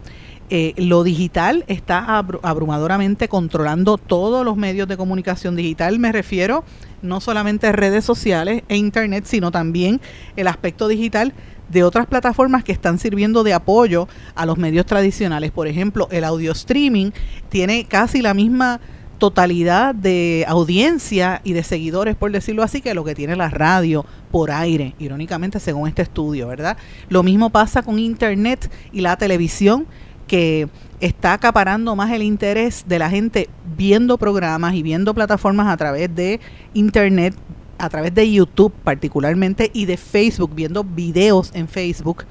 [0.49, 5.99] eh, lo digital está abrumadoramente controlando todos los medios de comunicación digital.
[5.99, 6.63] Me refiero
[7.01, 9.99] no solamente a redes sociales e internet, sino también
[10.37, 11.33] el aspecto digital
[11.69, 15.51] de otras plataformas que están sirviendo de apoyo a los medios tradicionales.
[15.51, 17.11] Por ejemplo, el audio streaming
[17.49, 18.79] tiene casi la misma
[19.17, 24.05] totalidad de audiencia y de seguidores, por decirlo así, que lo que tiene la radio
[24.31, 26.77] por aire, irónicamente según este estudio, ¿verdad?
[27.09, 29.87] Lo mismo pasa con Internet y la televisión
[30.27, 30.67] que
[30.99, 36.13] está acaparando más el interés de la gente viendo programas y viendo plataformas a través
[36.13, 36.39] de
[36.73, 37.35] Internet,
[37.77, 42.25] a través de YouTube particularmente y de Facebook, viendo videos en Facebook.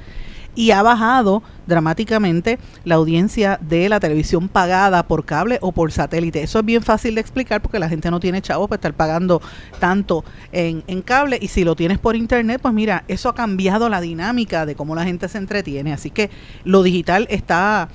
[0.57, 6.43] Y ha bajado dramáticamente la audiencia de la televisión pagada por cable o por satélite.
[6.43, 9.41] Eso es bien fácil de explicar porque la gente no tiene chavos para estar pagando
[9.79, 11.39] tanto en, en cable.
[11.41, 14.97] Y si lo tienes por internet, pues mira, eso ha cambiado la dinámica de cómo
[14.97, 15.93] la gente se entretiene.
[15.93, 16.31] Así que
[16.65, 17.89] lo digital está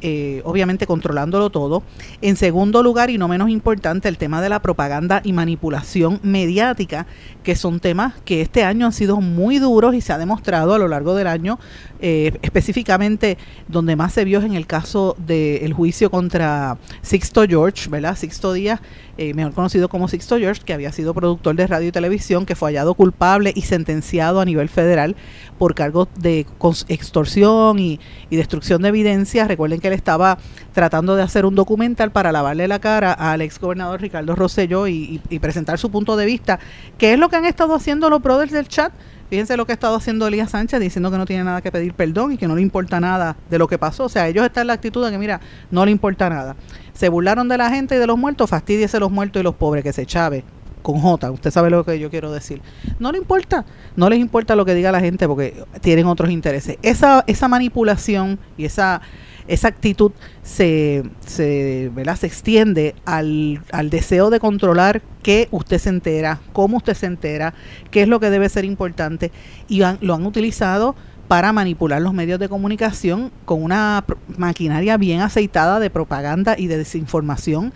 [0.00, 1.82] eh, obviamente controlándolo todo.
[2.22, 7.06] En segundo lugar, y no menos importante, el tema de la propaganda y manipulación mediática,
[7.42, 10.78] que son temas que este año han sido muy duros y se ha demostrado a
[10.78, 11.58] lo largo del año,
[12.00, 17.88] eh, específicamente donde más se vio es en el caso del juicio contra Sixto George,
[17.88, 18.16] ¿verdad?
[18.16, 18.80] Sixto Díaz,
[19.16, 22.54] eh, mejor conocido como Sixto George, que había sido productor de radio y televisión, que
[22.54, 25.16] fue hallado culpable y sentenciado a nivel federal
[25.58, 26.46] por cargos de
[26.88, 27.98] extorsión y,
[28.30, 29.48] y destrucción de evidencia.
[29.48, 30.38] Recuerden que él estaba
[30.72, 35.20] tratando de hacer un documental para lavarle la cara al ex gobernador Ricardo Rosselló y,
[35.40, 36.58] presentar su punto de vista,
[36.96, 38.92] que es lo que han estado haciendo los brothers del chat.
[39.30, 41.92] Fíjense lo que ha estado haciendo Elías Sánchez diciendo que no tiene nada que pedir
[41.92, 44.04] perdón y que no le importa nada de lo que pasó.
[44.04, 46.56] O sea, ellos están en la actitud de que, mira, no le importa nada.
[46.94, 49.84] Se burlaron de la gente y de los muertos, fastidiese los muertos y los pobres,
[49.84, 50.44] que se chave
[50.82, 52.62] con J, usted sabe lo que yo quiero decir.
[52.98, 53.64] No le importa,
[53.96, 56.78] no les importa lo que diga la gente porque tienen otros intereses.
[56.82, 59.02] Esa, esa manipulación y esa
[59.48, 66.40] esa actitud se, se, se extiende al, al, deseo de controlar qué usted se entera,
[66.52, 67.54] cómo usted se entera,
[67.90, 69.32] qué es lo que debe ser importante
[69.66, 70.94] y lo han utilizado
[71.28, 74.04] para manipular los medios de comunicación con una
[74.36, 77.72] maquinaria bien aceitada de propaganda y de desinformación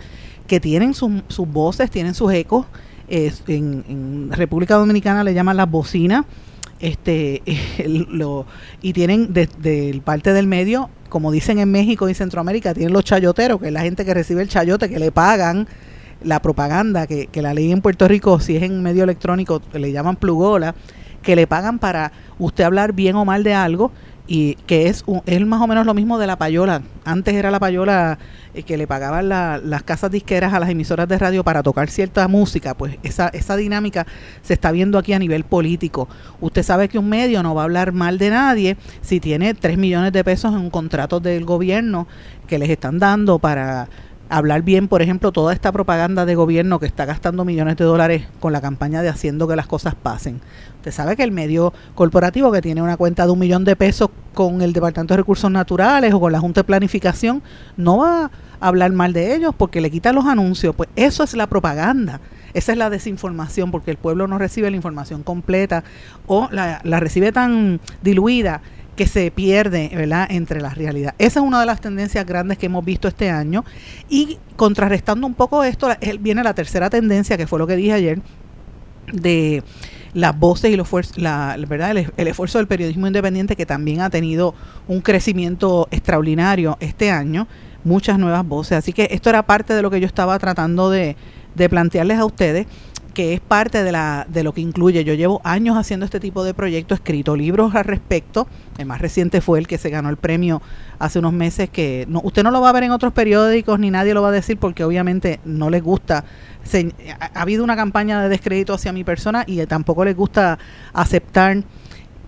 [0.47, 2.65] que tienen sus voces, tienen sus ecos.
[3.07, 6.25] en, en República Dominicana le llaman las bocinas
[6.83, 7.41] este
[7.87, 8.45] lo,
[8.81, 13.61] y tienen desde parte del medio como dicen en México y Centroamérica, tienen los chayoteros,
[13.61, 15.67] que es la gente que recibe el chayote, que le pagan
[16.23, 19.91] la propaganda, que, que la ley en Puerto Rico, si es en medio electrónico, le
[19.91, 20.73] llaman plugola,
[21.21, 23.91] que le pagan para usted hablar bien o mal de algo
[24.25, 26.81] y que es, es más o menos lo mismo de la payola.
[27.03, 28.17] Antes era la payola
[28.53, 32.27] eh, que le pagaban las casas disqueras a las emisoras de radio para tocar cierta
[32.27, 34.07] música, pues esa, esa dinámica
[34.41, 36.07] se está viendo aquí a nivel político.
[36.39, 39.77] Usted sabe que un medio no va a hablar mal de nadie si tiene 3
[39.77, 42.07] millones de pesos en un contrato del gobierno
[42.47, 43.89] que les están dando para
[44.29, 48.25] hablar bien, por ejemplo, toda esta propaganda de gobierno que está gastando millones de dólares
[48.39, 50.41] con la campaña de haciendo que las cosas pasen.
[50.83, 54.09] Usted sabe que el medio corporativo que tiene una cuenta de un millón de pesos
[54.33, 57.41] con el Departamento de Recursos Naturales o con la Junta de Planificación
[57.77, 60.75] no va a hablar mal de ellos porque le quitan los anuncios.
[60.75, 62.19] Pues eso es la propaganda.
[62.53, 65.85] Esa es la desinformación porque el pueblo no recibe la información completa
[66.27, 68.61] o la, recibe tan diluida
[68.97, 70.27] que se pierde ¿verdad?
[70.31, 71.15] entre la realidad.
[71.17, 73.63] Esa es una de las tendencias grandes que hemos visto este año
[74.09, 75.87] y contrarrestando un poco esto,
[76.19, 78.21] viene la tercera tendencia, que fue lo que dije ayer,
[79.13, 79.63] de
[80.13, 81.95] las voces y los la, ¿verdad?
[82.17, 84.53] El, esfuerzo del periodismo independiente que también ha tenido
[84.87, 87.47] un crecimiento extraordinario este año,
[87.83, 88.77] muchas nuevas voces.
[88.77, 91.15] Así que esto era parte de lo que yo estaba tratando de,
[91.55, 92.67] de plantearles a ustedes
[93.13, 95.03] que es parte de, la, de lo que incluye.
[95.03, 98.47] Yo llevo años haciendo este tipo de proyectos, escrito libros al respecto.
[98.77, 100.61] El más reciente fue el que se ganó el premio
[100.99, 103.91] hace unos meses, que no, usted no lo va a ver en otros periódicos ni
[103.91, 106.25] nadie lo va a decir porque obviamente no les gusta.
[107.19, 110.57] ha, habido una campaña de descrédito hacia mi persona y tampoco les gusta
[110.93, 111.63] aceptar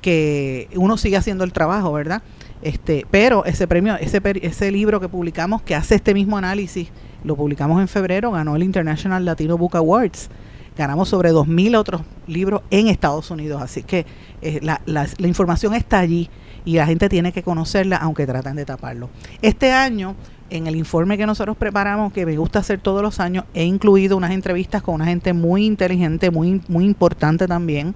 [0.01, 2.21] que uno sigue haciendo el trabajo, ¿verdad?
[2.61, 6.89] Este, pero ese premio, ese, ese libro que publicamos, que hace este mismo análisis,
[7.23, 10.29] lo publicamos en febrero, ganó el International Latino Book Awards.
[10.77, 13.61] Ganamos sobre 2.000 otros libros en Estados Unidos.
[13.61, 14.05] Así que
[14.41, 16.29] eh, la, información está allí
[16.65, 19.09] y la gente tiene que conocerla aunque tratan de taparlo.
[19.41, 20.15] Este año
[20.49, 24.15] en el informe que nosotros preparamos, que me gusta hacer todos los años, he incluido
[24.15, 27.95] unas entrevistas con una gente muy inteligente, muy, muy importante también,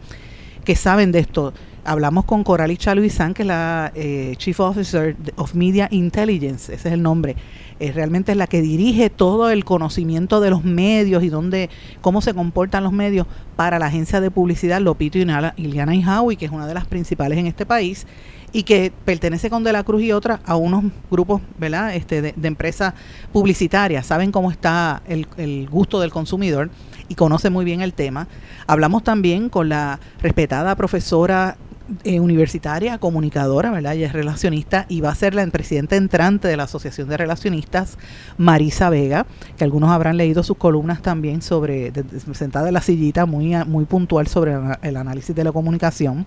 [0.64, 1.54] que saben de esto.
[1.86, 6.94] Hablamos con Coralie Chaluizán, que es la eh, Chief Officer of Media Intelligence, ese es
[6.94, 7.36] el nombre.
[7.80, 11.70] Eh, realmente es la que dirige todo el conocimiento de los medios y dónde,
[12.02, 15.26] cómo se comportan los medios para la agencia de publicidad Lopito y
[15.58, 18.06] Iliana Howie, que es una de las principales en este país
[18.52, 21.96] y que pertenece con De la Cruz y otra a unos grupos ¿verdad?
[21.96, 22.94] Este, de, empresas
[23.32, 26.70] publicitarias, saben cómo está el, el gusto del consumidor
[27.08, 28.28] y conoce muy bien el tema.
[28.68, 31.58] Hablamos también con la respetada profesora
[32.04, 33.94] eh, universitaria, comunicadora, ¿verdad?
[33.94, 37.98] Ella es relacionista y va a ser la presidenta entrante de la Asociación de Relacionistas,
[38.38, 39.26] Marisa Vega,
[39.58, 41.92] que algunos habrán leído sus columnas también sobre,
[42.34, 46.26] sentada en la sillita, muy, muy puntual sobre el análisis de la comunicación.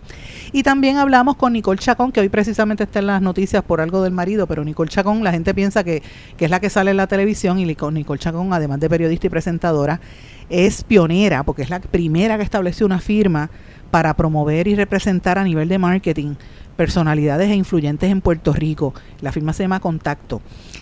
[0.53, 4.03] Y también hablamos con Nicole Chacón, que hoy precisamente está en las noticias por algo
[4.03, 6.03] del marido, pero Nicole Chacón, la gente piensa que,
[6.37, 9.31] que es la que sale en la televisión y Nicole Chacón, además de periodista y
[9.31, 10.01] presentadora,
[10.48, 13.51] es pionera, porque es la primera que estableció una firma
[13.92, 16.35] para promover y representar a nivel de marketing
[16.76, 18.94] personalidades e influyentes en Puerto Rico.
[19.20, 20.40] La firma se llama Contacto.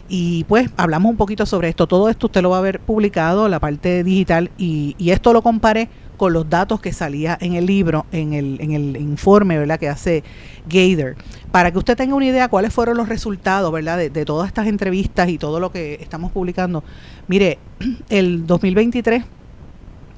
[0.08, 1.88] Y pues hablamos un poquito sobre esto.
[1.88, 5.88] Todo esto usted lo va a ver publicado, la parte digital, y, esto lo comparé
[6.16, 9.80] con los datos que salía en el libro, en el, en el informe ¿verdad?
[9.80, 10.22] que hace
[10.68, 11.16] Gator,
[11.50, 13.96] para que usted tenga una idea cuáles fueron los resultados ¿verdad?
[13.96, 16.84] De, de todas estas entrevistas y todo lo que estamos publicando.
[17.26, 17.58] Mire,
[18.08, 19.24] el 2023,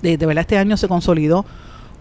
[0.03, 1.47] de, de verdad este año se consolidó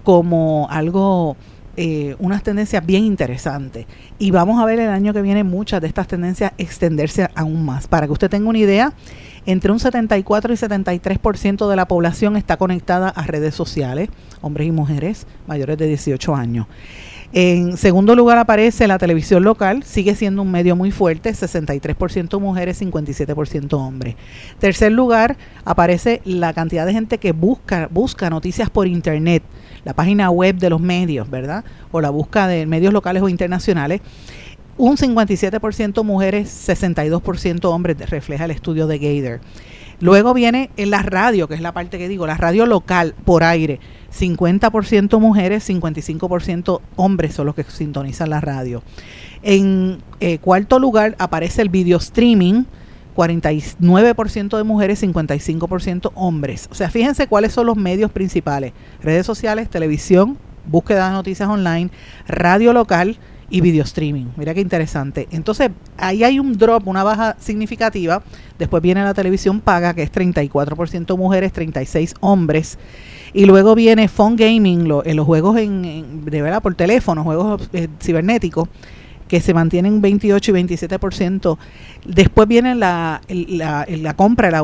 [0.03, 1.35] como algo,
[1.77, 3.85] eh, unas tendencias bien interesantes.
[4.19, 7.87] Y vamos a ver el año que viene muchas de estas tendencias extenderse aún más.
[7.87, 8.93] Para que usted tenga una idea,
[9.45, 14.09] entre un 74 y 73% de la población está conectada a redes sociales,
[14.41, 16.67] hombres y mujeres mayores de 18 años.
[17.33, 22.81] En segundo lugar aparece la televisión local, sigue siendo un medio muy fuerte, 63% mujeres,
[22.81, 24.15] 57% hombres.
[24.59, 29.43] Tercer lugar aparece la cantidad de gente que busca, busca noticias por internet,
[29.83, 31.63] la página web de los medios, ¿verdad?
[31.91, 34.01] O la busca de medios locales o internacionales.
[34.77, 39.41] Un 57% mujeres, 62% hombres, refleja el estudio de Gator.
[40.01, 43.43] Luego viene en la radio, que es la parte que digo, la radio local por
[43.43, 43.79] aire.
[44.11, 48.81] 50% mujeres, 55% hombres son los que sintonizan la radio.
[49.43, 52.63] En eh, cuarto lugar aparece el video streaming,
[53.21, 56.67] 49% de mujeres, 55% hombres.
[56.71, 58.73] O sea, fíjense cuáles son los medios principales.
[59.03, 61.91] Redes sociales, televisión, búsqueda de noticias online,
[62.27, 63.17] radio local
[63.51, 64.27] y video streaming.
[64.38, 65.27] Mira qué interesante.
[65.31, 68.23] Entonces, ahí hay un drop, una baja significativa.
[68.57, 72.79] Después viene la televisión paga, que es 34% mujeres, 36 hombres.
[73.34, 77.69] Y luego viene phone gaming, lo, en los juegos en, de verdad por teléfono, juegos
[77.73, 78.67] eh, cibernéticos,
[79.31, 81.57] que se mantienen 28 y 27%.
[82.03, 84.61] Después viene la, la, la compra, la,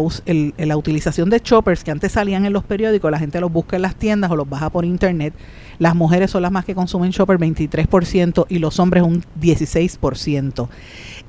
[0.58, 3.84] la utilización de choppers que antes salían en los periódicos, la gente los busca en
[3.84, 5.34] las tiendas o los baja por internet.
[5.80, 10.68] Las mujeres son las más que consumen chopper, 23%, y los hombres un 16%.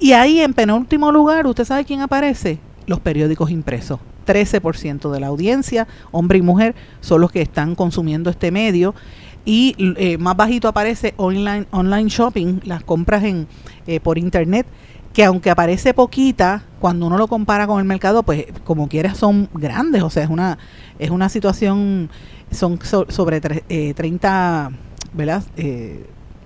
[0.00, 2.58] Y ahí en penúltimo lugar, ¿usted sabe quién aparece?
[2.86, 4.00] Los periódicos impresos.
[4.26, 8.96] 13% de la audiencia, hombre y mujer, son los que están consumiendo este medio
[9.44, 13.46] y eh, más bajito aparece online, online shopping, las compras en
[13.86, 14.66] eh, por internet,
[15.12, 19.48] que aunque aparece poquita, cuando uno lo compara con el mercado, pues como quiera son
[19.54, 20.58] grandes, o sea, es una,
[20.98, 22.10] es una situación,
[22.50, 24.76] son sobre 30, eh,
[25.14, 25.42] ¿verdad?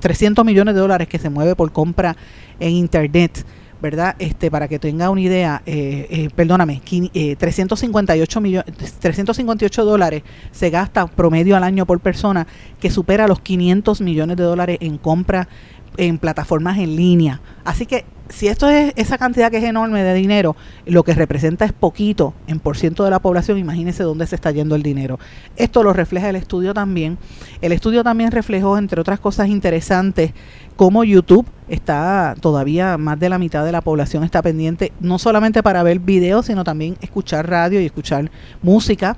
[0.01, 2.17] 300 millones de dólares que se mueve por compra
[2.61, 3.45] en internet.
[3.83, 4.15] ¿Verdad?
[4.21, 10.71] Este, para que tenga una idea, eh, eh, perdóname, 358 eh, millones, 358 dólares se
[10.71, 12.47] gasta promedio al año por persona,
[12.81, 15.49] que supera los 500 millones de dólares en compra
[15.97, 17.41] en plataformas en línea.
[17.65, 21.65] Así que si esto es esa cantidad que es enorme de dinero, lo que representa
[21.65, 25.19] es poquito en por ciento de la población, imagínense dónde se está yendo el dinero.
[25.57, 27.19] Esto lo refleja el estudio también.
[27.61, 30.33] El estudio también reflejó, entre otras cosas interesantes,
[30.77, 35.63] cómo YouTube está todavía más de la mitad de la población está pendiente, no solamente
[35.63, 38.31] para ver videos, sino también escuchar radio y escuchar
[38.63, 39.17] música.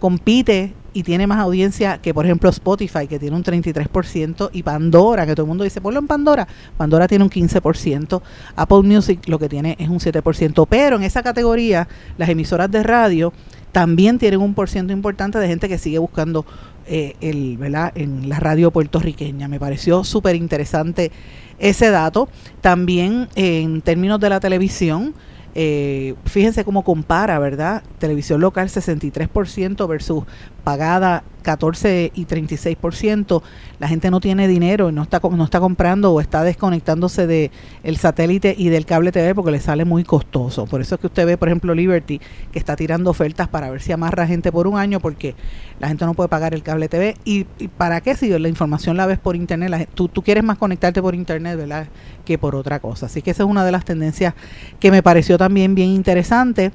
[0.00, 5.26] Compite y tiene más audiencia que, por ejemplo, Spotify, que tiene un 33%, y Pandora,
[5.26, 6.48] que todo el mundo dice, ponlo en Pandora.
[6.78, 8.22] Pandora tiene un 15%,
[8.56, 12.82] Apple Music lo que tiene es un 7%, pero en esa categoría, las emisoras de
[12.82, 13.34] radio
[13.72, 16.46] también tienen un porciento importante de gente que sigue buscando
[16.86, 17.92] eh, el, ¿verdad?
[17.94, 19.48] en la radio puertorriqueña.
[19.48, 21.12] Me pareció súper interesante
[21.58, 22.30] ese dato.
[22.62, 25.12] También en términos de la televisión,
[25.58, 27.82] eh, fíjense cómo compara, ¿verdad?
[27.98, 30.24] Televisión local 63% versus
[30.64, 33.40] pagada 14 y 36%,
[33.78, 37.52] la gente no tiene dinero y no está, no está comprando o está desconectándose de
[37.84, 40.66] el satélite y del cable TV porque le sale muy costoso.
[40.66, 42.20] Por eso es que usted ve, por ejemplo, Liberty,
[42.50, 45.36] que está tirando ofertas para ver si amarra gente por un año porque
[45.78, 47.14] la gente no puede pagar el cable TV.
[47.24, 47.44] ¿Y,
[47.78, 49.88] para qué si la información la ves por internet?
[49.94, 51.86] tú, tú quieres más conectarte por internet, ¿verdad?
[52.24, 53.06] Que por otra cosa.
[53.06, 54.34] Así que esa es una de las tendencias
[54.80, 56.72] que me pareció también bien interesante.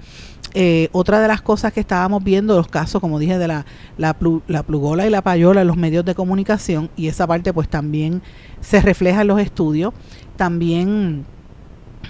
[0.53, 3.65] Eh, otra de las cosas que estábamos viendo, los casos, como dije, de la,
[3.97, 8.21] la, plugola y la payola en los medios de comunicación, y esa parte pues también
[8.59, 9.93] se refleja en los estudios.
[10.35, 11.25] También,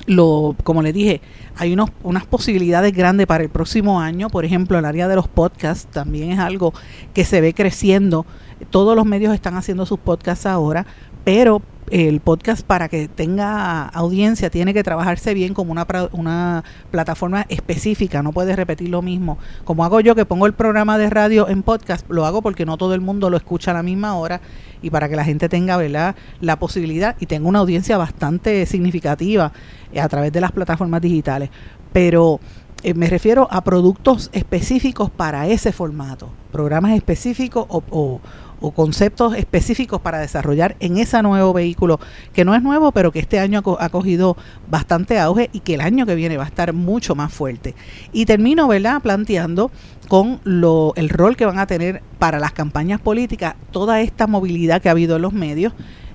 [0.07, 1.21] lo, como les dije,
[1.55, 4.29] hay unos, unas posibilidades grandes para el próximo año.
[4.29, 6.73] Por ejemplo, el área de los podcasts también es algo
[7.13, 8.25] que se ve creciendo.
[8.71, 10.85] Todos los medios están haciendo sus podcasts ahora,
[11.23, 11.61] pero
[11.91, 18.23] el podcast para que tenga audiencia tiene que trabajarse bien como una, una plataforma específica,
[18.23, 19.37] no puedes repetir lo mismo.
[19.65, 22.77] Como hago yo que pongo el programa de radio en podcast, lo hago porque no
[22.77, 24.39] todo el mundo lo escucha a la misma hora
[24.81, 26.15] y para que la gente tenga ¿verdad?
[26.39, 29.51] la posibilidad y tenga una audiencia bastante significativa
[29.91, 31.49] eh, a través de las plataformas digitales.
[31.91, 32.39] Pero
[32.83, 38.21] eh, me refiero a productos específicos para ese formato, programas específicos o o
[38.69, 41.99] conceptos específicos para desarrollar en ese nuevo vehículo,
[42.33, 44.37] que no es nuevo, pero que este año ha cogido
[44.69, 47.73] bastante auge y que el año que viene va a estar mucho más fuerte.
[48.13, 49.71] Y termino, ¿verdad?, planteando
[50.07, 54.81] con lo, el rol que van a tener para las campañas políticas toda esta movilidad
[54.81, 55.73] que ha habido en los medios.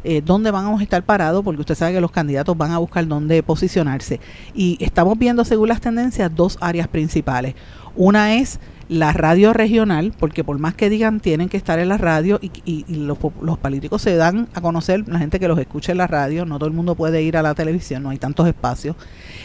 [0.08, 3.04] Eh, dónde vamos a estar parados, porque usted sabe que los candidatos van a buscar
[3.08, 4.20] dónde posicionarse.
[4.54, 7.56] Y estamos viendo, según las tendencias, dos áreas principales.
[7.96, 11.98] Una es la radio regional, porque por más que digan tienen que estar en la
[11.98, 15.98] radio y, los, los, políticos se dan a conocer, la gente que los escucha en
[15.98, 18.94] la radio, no todo el mundo puede ir a la televisión, no hay tantos espacios.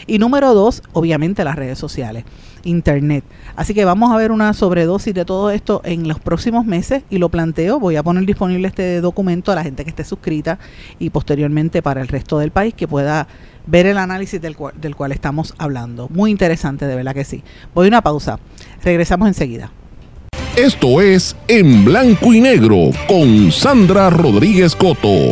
[0.06, 2.24] Y número dos, obviamente las redes sociales,
[2.64, 3.24] internet.
[3.56, 7.18] Así que vamos a ver una sobredosis de todo esto en los próximos meses y
[7.18, 10.60] lo planteo, voy a poner disponible este documento a la gente que esté suscrita
[11.00, 13.28] y posteriormente para el resto del país que pueda
[13.68, 16.10] ver el análisis del cual, estamos hablando.
[16.10, 17.44] Muy interesante, de verdad que sí.
[17.74, 18.40] Voy a una pausa.
[18.84, 19.72] Regresamos enseguida.
[20.56, 25.32] Esto es En Blanco y Negro con Sandra Rodríguez Coto.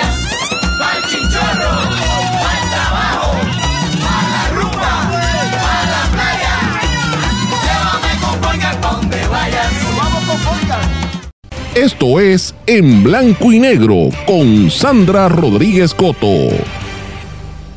[11.75, 16.27] Esto es En Blanco y Negro con Sandra Rodríguez Coto.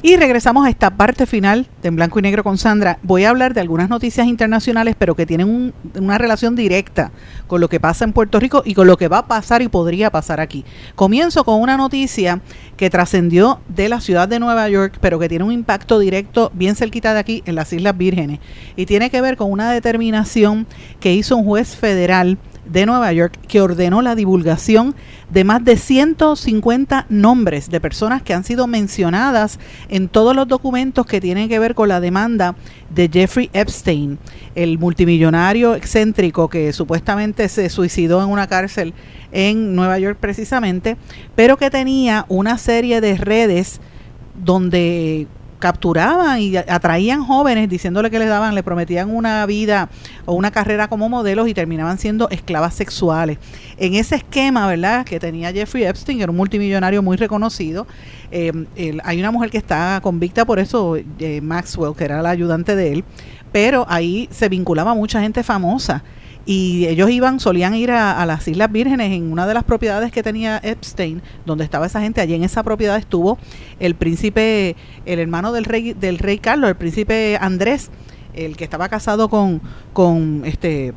[0.03, 2.99] Y regresamos a esta parte final de En Blanco y Negro con Sandra.
[3.05, 7.13] Voy a hablar de algunas noticias internacionales, pero que tienen un- una relación directa
[7.47, 9.69] con lo que pasa en Puerto Rico y con lo que va a pasar y
[9.69, 10.65] podría pasar aquí.
[10.97, 12.41] Comienzo con una noticia
[12.77, 16.75] que trascendió de la ciudad de Nueva York, pero que tiene un impacto directo bien
[16.75, 18.41] cerquita de aquí, en las Islas Vírgenes.
[18.77, 20.67] Y tiene que ver con una determinación
[21.01, 22.37] que hizo un juez federal
[22.67, 24.95] de Nueva York que ordenó la divulgación
[25.31, 29.59] de más de 150 nombres de personas que han sido mencionadas
[29.89, 32.55] en todos los documentos que tienen que ver con la demanda
[32.91, 34.19] de Jeffrey Epstein,
[34.55, 38.95] el multimillonario excéntrico que supuestamente se suicidó en una cárcel
[39.33, 40.97] en Nueva York precisamente,
[41.35, 43.81] pero que tenía una serie de redes
[44.35, 45.27] donde
[45.59, 49.89] capturaban y atraían jóvenes diciéndole que les daban, le prometían una vida
[50.27, 53.39] o una carrera como modelos y terminaban siendo esclavas sexuales.
[53.77, 57.87] En ese esquema, ¿verdad?, que tenía Jeffrey Epstein, que era un multimillonario muy reconocido,
[58.31, 58.53] eh,
[59.05, 62.93] hay una mujer que está convicta por eso, eh, Maxwell, que era la ayudante de
[62.93, 63.05] él,
[63.53, 66.03] pero ahí se vinculaba mucha gente famosa
[66.47, 70.23] y ellos iban, solían ir a, las Islas Vírgenes en una de las propiedades que
[70.23, 73.39] tenía Epstein, donde estaba esa gente, allí en esa propiedad estuvo
[73.81, 74.77] el príncipe,
[75.07, 77.91] el hermano del rey, del rey Carlos, el príncipe Andrés,
[78.35, 80.93] el que estaba casado con, con este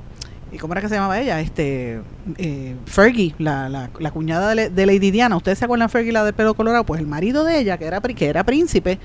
[0.52, 1.41] ¿Y cómo era que se llamaba ella?
[1.41, 2.00] Este,
[2.38, 5.36] eh, Fergie, la, la, la cuñada de, de, Lady Diana.
[5.36, 6.86] ¿Ustedes se acuerdan Fergie, la del pelo colorado?
[6.86, 8.98] Pues el marido de ella, que era, que era príncipe,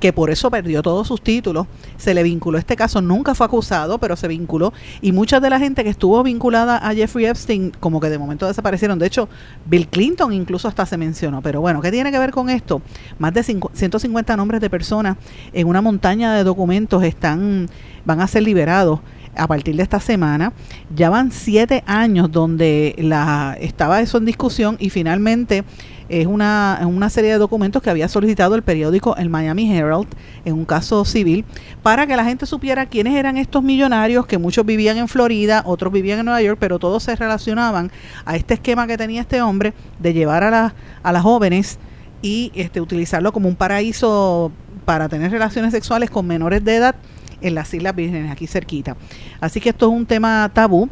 [0.00, 1.66] que por eso perdió todos sus títulos,
[1.96, 4.72] se le vinculó este caso, nunca fue acusado, pero se vinculó.
[5.00, 8.46] Y mucha de la gente que estuvo vinculada a Jeffrey Epstein, como que de momento
[8.46, 8.98] desaparecieron.
[8.98, 9.28] De hecho,
[9.66, 11.42] Bill Clinton incluso hasta se mencionó.
[11.42, 12.80] Pero bueno, ¿qué tiene que ver con esto?
[13.18, 15.16] Más de 150 nombres de personas
[15.52, 17.68] en una montaña de documentos están
[18.04, 19.00] van a ser liberados
[19.38, 20.52] a partir de esta semana.
[20.94, 25.64] Ya van siete años donde la, estaba eso en discusión y finalmente
[26.08, 30.08] es una, una serie de documentos que había solicitado el periódico el Miami Herald
[30.44, 31.44] en un caso civil
[31.82, 35.92] para que la gente supiera quiénes eran estos millonarios que muchos vivían en Florida, otros
[35.92, 37.92] vivían en Nueva York, pero todos se relacionaban
[38.24, 41.78] a este esquema que tenía este hombre de llevar a, a las jóvenes
[42.22, 44.50] y este, utilizarlo como un paraíso
[44.84, 46.94] para tener relaciones sexuales con menores de edad
[47.40, 48.96] en las Islas Vírgenes, aquí cerquita.
[49.40, 50.88] Así que esto es un tema tabú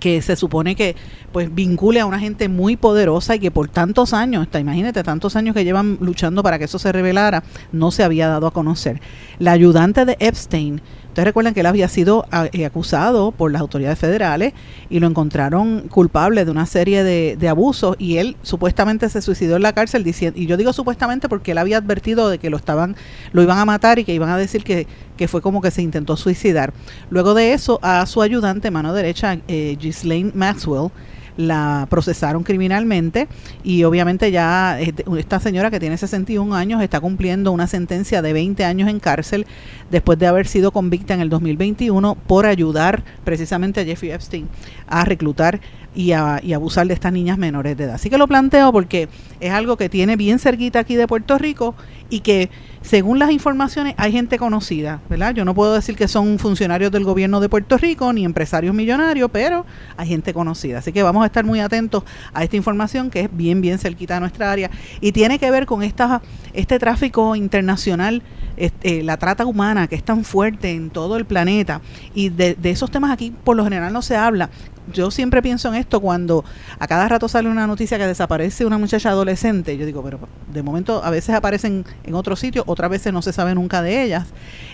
[0.00, 0.96] que se supone que
[1.32, 5.36] pues vincule a una gente muy poderosa y que por tantos años, está, imagínate, tantos
[5.36, 7.42] años que llevan luchando para que eso se revelara,
[7.72, 9.00] no se había dado a conocer.
[9.38, 10.80] La ayudante de Epstein
[11.14, 14.52] Ustedes recuerdan que él había sido ah, eh, acusado por las autoridades federales
[14.90, 19.62] y lo encontraron culpable de una serie de, abusos y él supuestamente se suicidó en
[19.62, 22.96] la cárcel diciendo, y yo digo supuestamente porque él había advertido de que lo estaban,
[23.32, 25.82] lo iban a matar y que iban a decir que, que fue como que se
[25.82, 26.72] intentó suicidar.
[27.10, 30.90] Luego de eso, a su ayudante, mano derecha, eh, Ghislaine Maxwell,
[31.36, 33.28] la procesaron criminalmente
[33.62, 38.64] y obviamente ya esta señora que tiene 61 años está cumpliendo una sentencia de 20
[38.64, 39.46] años en cárcel
[39.90, 44.48] después de haber sido convicta en el 2021 por ayudar precisamente a Jeffrey Epstein
[44.86, 45.60] a reclutar
[45.94, 47.94] y, a, y abusar de estas niñas menores de edad.
[47.94, 49.08] Así que lo planteo porque
[49.40, 51.74] es algo que tiene bien cerquita aquí de Puerto Rico
[52.10, 52.50] y que
[52.82, 55.34] según las informaciones hay gente conocida, ¿verdad?
[55.34, 59.30] Yo no puedo decir que son funcionarios del gobierno de Puerto Rico ni empresarios millonarios,
[59.32, 59.64] pero
[59.96, 60.78] hay gente conocida.
[60.78, 64.14] Así que vamos a estar muy atentos a esta información que es bien, bien cerquita
[64.14, 66.20] de nuestra área y tiene que ver con esta,
[66.52, 68.22] este tráfico internacional,
[68.56, 71.80] este, la trata humana que es tan fuerte en todo el planeta
[72.14, 74.50] y de, de esos temas aquí por lo general no se habla
[74.92, 76.44] yo siempre pienso en esto cuando
[76.78, 79.76] a cada rato sale una noticia que desaparece una muchacha adolescente.
[79.78, 80.20] Yo digo, pero
[80.52, 84.02] de momento a veces aparecen en otro sitio, otras veces no se sabe nunca de
[84.02, 84.28] ellas.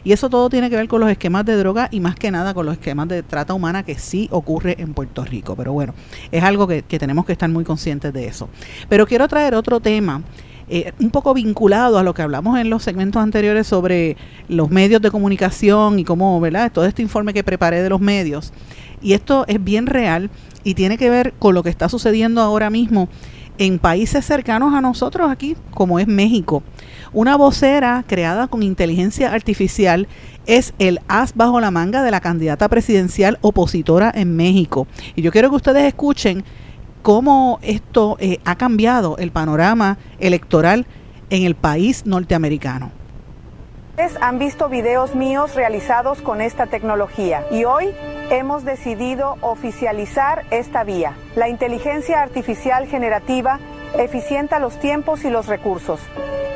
[0.04, 2.54] Y eso todo tiene que ver con los esquemas de droga y más que nada
[2.54, 5.54] con los esquemas de trata humana que sí ocurre en Puerto Rico.
[5.56, 5.94] Pero bueno,
[6.32, 8.48] es algo que, tenemos que estar muy conscientes de eso.
[8.88, 10.22] Pero quiero traer otro tema.
[10.72, 14.16] Eh, un poco vinculado a lo que hablamos en los segmentos anteriores sobre
[14.48, 16.70] los medios de comunicación y cómo, ¿verdad?
[16.70, 18.52] Todo este informe que preparé de los medios.
[19.02, 20.30] Y esto es bien real
[20.62, 23.08] y tiene que ver con lo que está sucediendo ahora mismo
[23.60, 26.62] en países cercanos a nosotros aquí, como es México.
[27.12, 30.06] Una vocera creada con inteligencia artificial
[30.46, 34.86] es el as bajo la manga de la candidata presidencial opositora en México.
[35.16, 36.44] Y yo quiero que ustedes escuchen
[37.02, 40.86] cómo esto eh, ha cambiado el panorama electoral
[41.30, 42.92] en el país norteamericano
[44.20, 47.90] han visto videos míos realizados con esta tecnología y hoy
[48.30, 51.14] hemos decidido oficializar esta vía.
[51.36, 53.58] La inteligencia artificial generativa
[53.99, 56.01] eficienta los tiempos y los recursos.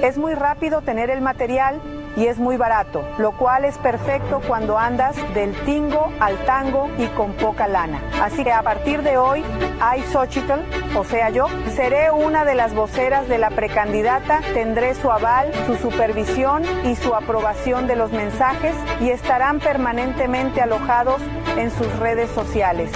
[0.02, 1.80] Es muy rápido tener el material
[2.16, 7.06] y es muy barato, lo cual es perfecto cuando andas del tingo al tango y
[7.08, 8.00] con poca lana.
[8.22, 10.60] Así que a partir de hoy, I Xochitl,
[10.96, 15.76] o sea yo, seré una de las voceras de la precandidata, tendré su aval, su
[15.76, 21.20] supervisión y su aprobación de los mensajes y estarán permanentemente alojados
[21.56, 22.90] en sus redes sociales.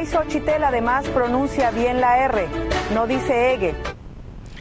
[0.00, 2.46] I Xochitl además pronuncia bien la R,
[2.94, 3.74] no dice Ege.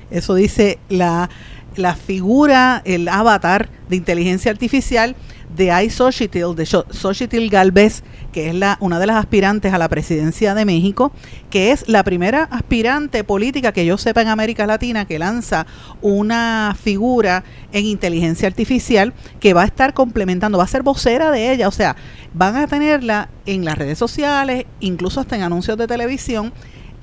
[0.09, 1.29] Eso dice la
[1.77, 5.15] la figura, el avatar de inteligencia artificial
[5.55, 10.53] de iSociatil, de Xochitl Galvez, que es la, una de las aspirantes a la presidencia
[10.53, 11.11] de México,
[11.49, 15.65] que es la primera aspirante política que yo sepa en América Latina que lanza
[16.01, 21.51] una figura en inteligencia artificial que va a estar complementando, va a ser vocera de
[21.51, 21.95] ella, o sea,
[22.33, 26.51] van a tenerla en las redes sociales, incluso hasta en anuncios de televisión,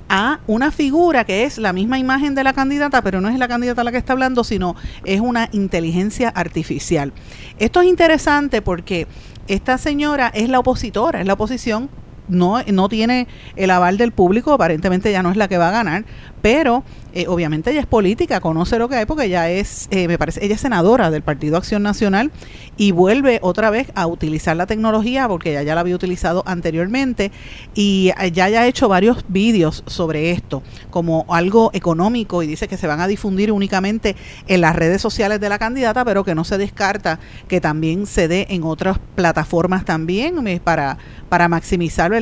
[0.09, 3.49] a una figura que es la misma imagen de la candidata, pero no es la
[3.49, 7.13] candidata la que está hablando, sino es una inteligencia artificial.
[7.59, 9.07] Esto es interesante porque
[9.49, 11.91] esta señora es la opositora, es la oposición
[12.29, 15.73] no, no tiene el aval del público, aparentemente ya no es la que va a
[15.73, 16.05] ganar,
[16.45, 16.85] pero
[17.15, 20.45] eh, obviamente ella es política, conoce lo que hay porque ella es, eh, me parece,
[20.45, 22.31] ella es senadora del Partido Acción Nacional
[22.77, 27.33] y vuelve otra vez a utilizar la tecnología porque ella ya la había utilizado anteriormente
[27.75, 32.77] y eh, ya haya hecho varios vídeos sobre esto como algo económico y dice que
[32.77, 34.15] se van a difundir únicamente
[34.47, 38.29] en las redes sociales de la candidata, pero que no se descarta que también se
[38.29, 40.99] dé en otras plataformas también para,
[41.31, 42.13] para maximizar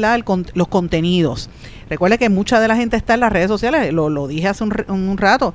[0.55, 1.51] los contenidos.
[1.93, 4.73] Recuerde que mucha de la gente está en las redes sociales, lo, dije hace un,
[4.89, 5.53] un rato,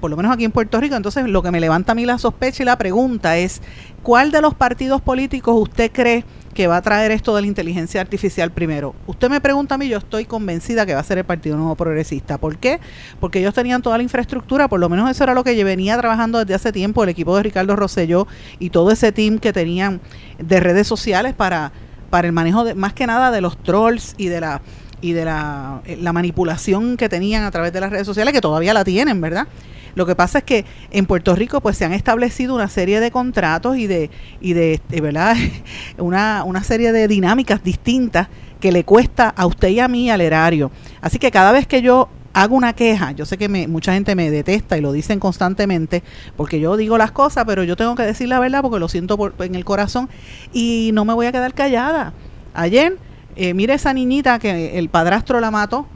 [0.00, 2.18] por lo menos aquí en Puerto Rico, entonces lo que me levanta a mí la
[2.18, 3.60] sospecha y la pregunta es,
[4.04, 6.24] ¿cuál de los partidos políticos usted cree
[6.54, 8.94] que va a traer esto de la inteligencia artificial primero?
[9.08, 11.74] Usted me pregunta a mí, yo estoy convencida que va a ser el Partido Nuevo
[11.74, 12.38] Progresista.
[12.38, 12.78] ¿Por qué?
[13.18, 16.38] Porque ellos tenían toda la infraestructura, por lo menos eso era lo que venía trabajando
[16.38, 18.28] desde hace tiempo, el equipo de Ricardo Rosselló
[18.60, 20.00] y todo ese team que tenían
[20.38, 21.72] de redes sociales para,
[22.08, 24.62] para el manejo de, más que nada de los trolls y de la
[25.02, 28.40] y de la, eh, la, manipulación que tenían a través de las redes sociales, que
[28.40, 29.46] todavía la tienen, ¿verdad?
[29.94, 33.10] Lo que pasa es que en Puerto Rico pues se han establecido una serie de
[33.10, 35.36] contratos y de, y de, ¿verdad?
[35.98, 38.28] Una, una serie de dinámicas distintas
[38.60, 40.70] que le cuesta a usted y a mí al erario.
[41.00, 44.14] Así que cada vez que yo hago una queja, yo sé que me, mucha gente
[44.14, 46.02] me detesta y lo dicen constantemente,
[46.36, 49.18] porque yo digo las cosas, pero yo tengo que decir la verdad porque lo siento
[49.18, 50.08] por, en el corazón
[50.52, 52.14] y no me voy a quedar callada.
[52.54, 52.96] Ayer
[53.36, 55.86] eh, mire esa niñita que el padrastro la mató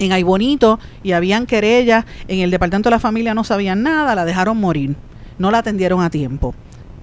[0.00, 4.14] en Ay Bonito y habían querellas, en el departamento de la familia no sabían nada,
[4.14, 4.96] la dejaron morir,
[5.38, 6.54] no la atendieron a tiempo.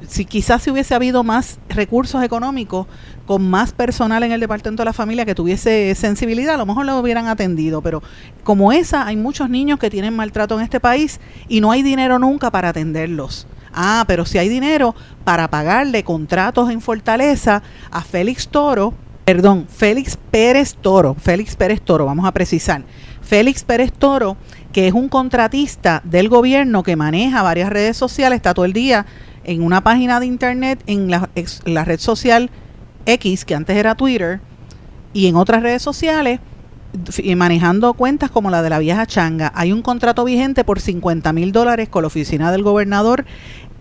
[0.08, 2.88] Si quizás si hubiese habido más recursos económicos,
[3.26, 6.86] con más personal en el departamento de la familia que tuviese sensibilidad, a lo mejor
[6.86, 8.04] lo hubieran atendido, pero
[8.44, 12.20] como esa hay muchos niños que tienen maltrato en este país y no hay dinero
[12.20, 13.48] nunca para atenderlos.
[13.74, 18.94] Ah, pero si hay dinero para pagarle contratos en Fortaleza a Félix Toro,
[19.28, 22.84] perdón, Félix Pérez Toro, Félix Pérez Toro, vamos a precisar.
[23.22, 24.38] Félix Pérez Toro,
[24.72, 29.06] que es un contratista del gobierno que maneja varias redes sociales, está todo el día
[29.44, 31.30] en una página de internet, en la,
[31.66, 32.50] la red social
[33.06, 34.40] X, que antes era Twitter,
[35.12, 36.40] y en otras redes sociales,
[37.36, 39.52] manejando cuentas como la de la vieja changa.
[39.56, 43.26] Hay un contrato vigente por 50 mil dólares con la oficina del gobernador.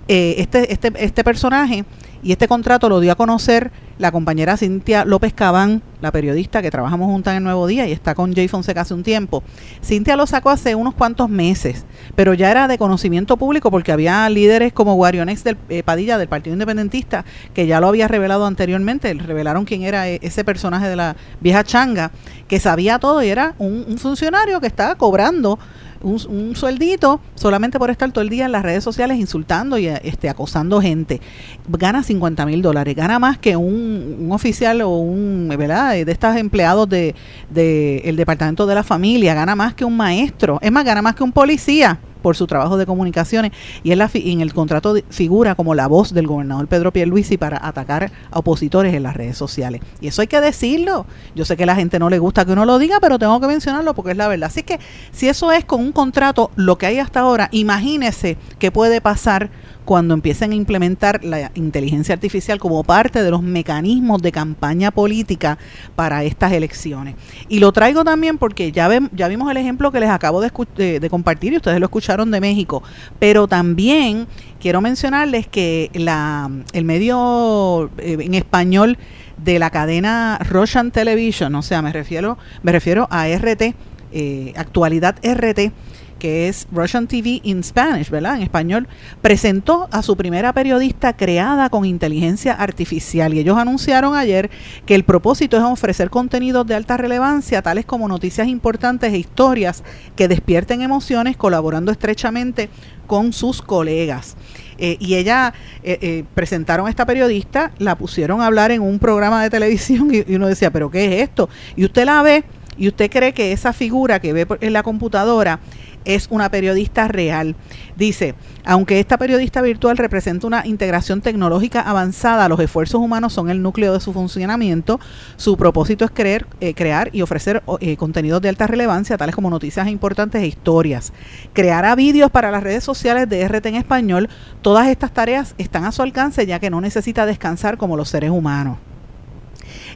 [0.08, 1.84] Eh, este, este, este personaje
[2.22, 6.70] y este contrato lo dio a conocer la compañera Cintia López Cabán, la periodista que
[6.70, 9.42] trabajamos juntas en el Nuevo Día y está con Jay Fonseca hace un tiempo.
[9.82, 14.28] Cintia lo sacó hace unos cuantos meses, pero ya era de conocimiento público porque había
[14.28, 19.12] líderes como Guarionex del eh, Padilla del Partido Independentista que ya lo había revelado anteriormente,
[19.14, 22.10] revelaron quién era e, ese personaje de la vieja changa,
[22.48, 25.58] que sabía todo y era un, un funcionario que estaba cobrando
[26.02, 30.28] un, sueldito solamente por estar todo el día en las redes sociales insultando y este,
[30.28, 31.20] acosando gente.
[31.68, 35.92] Gana 50 mil dólares, gana más que un, oficial o un, ¿verdad?
[35.92, 37.14] De estos empleados de,
[37.50, 41.14] de el departamento de la familia, gana más que un maestro, es más, gana más
[41.14, 43.52] que un policía por su trabajo de comunicaciones
[43.84, 47.64] y en, la, en el contrato figura como la voz del gobernador Pedro Pierluisi para
[47.64, 49.80] atacar a opositores en las redes sociales.
[50.00, 51.06] Y eso hay que decirlo.
[51.36, 53.40] Yo sé que a la gente no le gusta que uno lo diga, pero tengo
[53.40, 54.48] que mencionarlo porque es la verdad.
[54.48, 54.80] Así que
[55.12, 59.48] si eso es con un contrato lo que hay hasta ahora, imagínese qué puede pasar
[59.86, 65.58] cuando empiecen a implementar la inteligencia artificial como parte de los mecanismos de campaña política
[65.94, 67.14] para estas elecciones.
[67.48, 71.08] Y lo traigo también porque ya, ya vimos el ejemplo que les acabo de, de,
[71.10, 72.82] compartir y ustedes lo escucharon de México,
[73.20, 74.26] pero también
[74.60, 78.98] quiero mencionarles que la, el medio eh, en español
[79.36, 83.74] de la cadena Russian Television, o sea, me refiero, me refiero a RT,
[84.12, 85.72] eh, actualidad RT,
[86.18, 88.36] que es Russian TV in Spanish, ¿verdad?
[88.36, 88.88] En español,
[89.22, 94.50] presentó a su primera periodista creada con inteligencia artificial y ellos anunciaron ayer
[94.86, 99.82] que el propósito es ofrecer contenidos de alta relevancia, tales como noticias importantes e historias
[100.14, 102.68] que despierten emociones, colaborando estrechamente
[103.06, 104.36] con sus colegas.
[104.78, 108.98] Eh, y ella eh, eh, presentaron a esta periodista, la pusieron a hablar en un
[108.98, 111.48] programa de televisión y, uno decía, pero ¿qué es esto?
[111.76, 112.44] Y usted la ve
[112.76, 115.60] y usted cree que esa figura que ve en la computadora
[116.06, 117.56] es una periodista real.
[117.96, 118.34] Dice,
[118.64, 123.92] aunque esta periodista virtual representa una integración tecnológica avanzada, los esfuerzos humanos son el núcleo
[123.92, 124.98] de su funcionamiento.
[125.36, 129.50] Su propósito es creer, eh, crear y ofrecer eh, contenidos de alta relevancia, tales como
[129.50, 131.12] noticias importantes e historias.
[131.52, 134.28] Creará vídeos para las redes sociales de RT en español.
[134.62, 138.30] Todas estas tareas están a su alcance ya que no necesita descansar como los seres
[138.30, 138.78] humanos.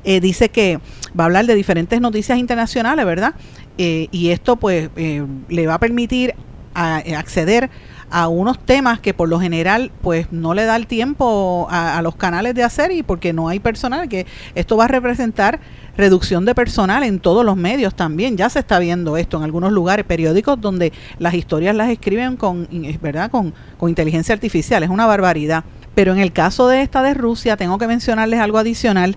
[0.05, 0.79] Eh, dice que
[1.19, 3.35] va a hablar de diferentes noticias internacionales, ¿verdad?
[3.79, 6.35] Eh, y esto pues eh, le va a permitir
[6.75, 7.71] a- acceder
[8.11, 12.16] a unos temas que por lo general pues no le da el tiempo a, los
[12.16, 15.61] canales de hacer y porque no hay personal, que esto va a representar
[15.97, 18.37] reducción de personal en todos los medios también.
[18.37, 22.66] Ya se está viendo esto en algunos lugares, periódicos donde las historias las escriben con,
[22.73, 23.31] es ¿verdad?
[23.31, 24.83] Con, con inteligencia artificial.
[24.83, 25.64] Es una barbaridad.
[25.95, 29.16] Pero en el caso de esta de Rusia, tengo que mencionarles algo adicional.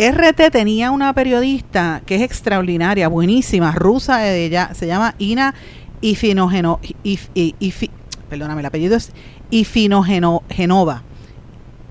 [0.00, 5.54] RT tenía una periodista que es extraordinaria, buenísima, rusa, ella, se llama Ina
[6.00, 6.80] Ifinogeno,
[9.50, 11.02] Ifinogenova.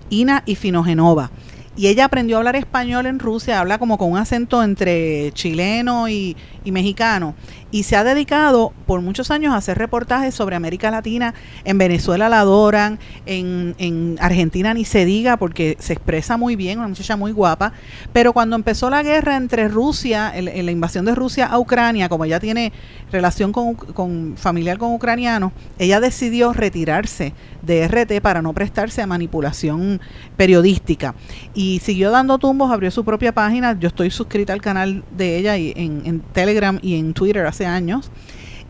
[0.09, 1.29] Ina Ifinogenova.
[1.77, 6.09] Y ella aprendió a hablar español en Rusia, habla como con un acento entre chileno
[6.09, 6.35] y,
[6.71, 7.35] mexicano.
[7.71, 11.33] Y se ha dedicado por muchos años a hacer reportajes sobre América Latina.
[11.65, 16.79] En Venezuela la adoran, en, en Argentina ni se diga porque se expresa muy bien,
[16.79, 17.73] una muchacha muy guapa.
[18.11, 22.25] Pero cuando empezó la guerra entre Rusia, el- la invasión de Rusia a Ucrania, como
[22.25, 22.73] ella tiene
[23.11, 29.07] relación con, con familiar con ucranianos, ella decidió retirarse de RT para no prestarse a
[29.07, 30.01] manipulación
[30.37, 31.13] periodística.
[31.53, 33.77] Y siguió dando tumbos, abrió su propia página.
[33.79, 38.11] Yo estoy suscrita al canal de ella y en Telegram y en Twitter hace años.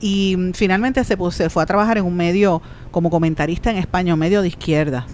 [0.01, 2.61] Y finalmente se, pu- se fue a trabajar en un medio
[2.91, 5.05] como comentarista en España, un medio de izquierdas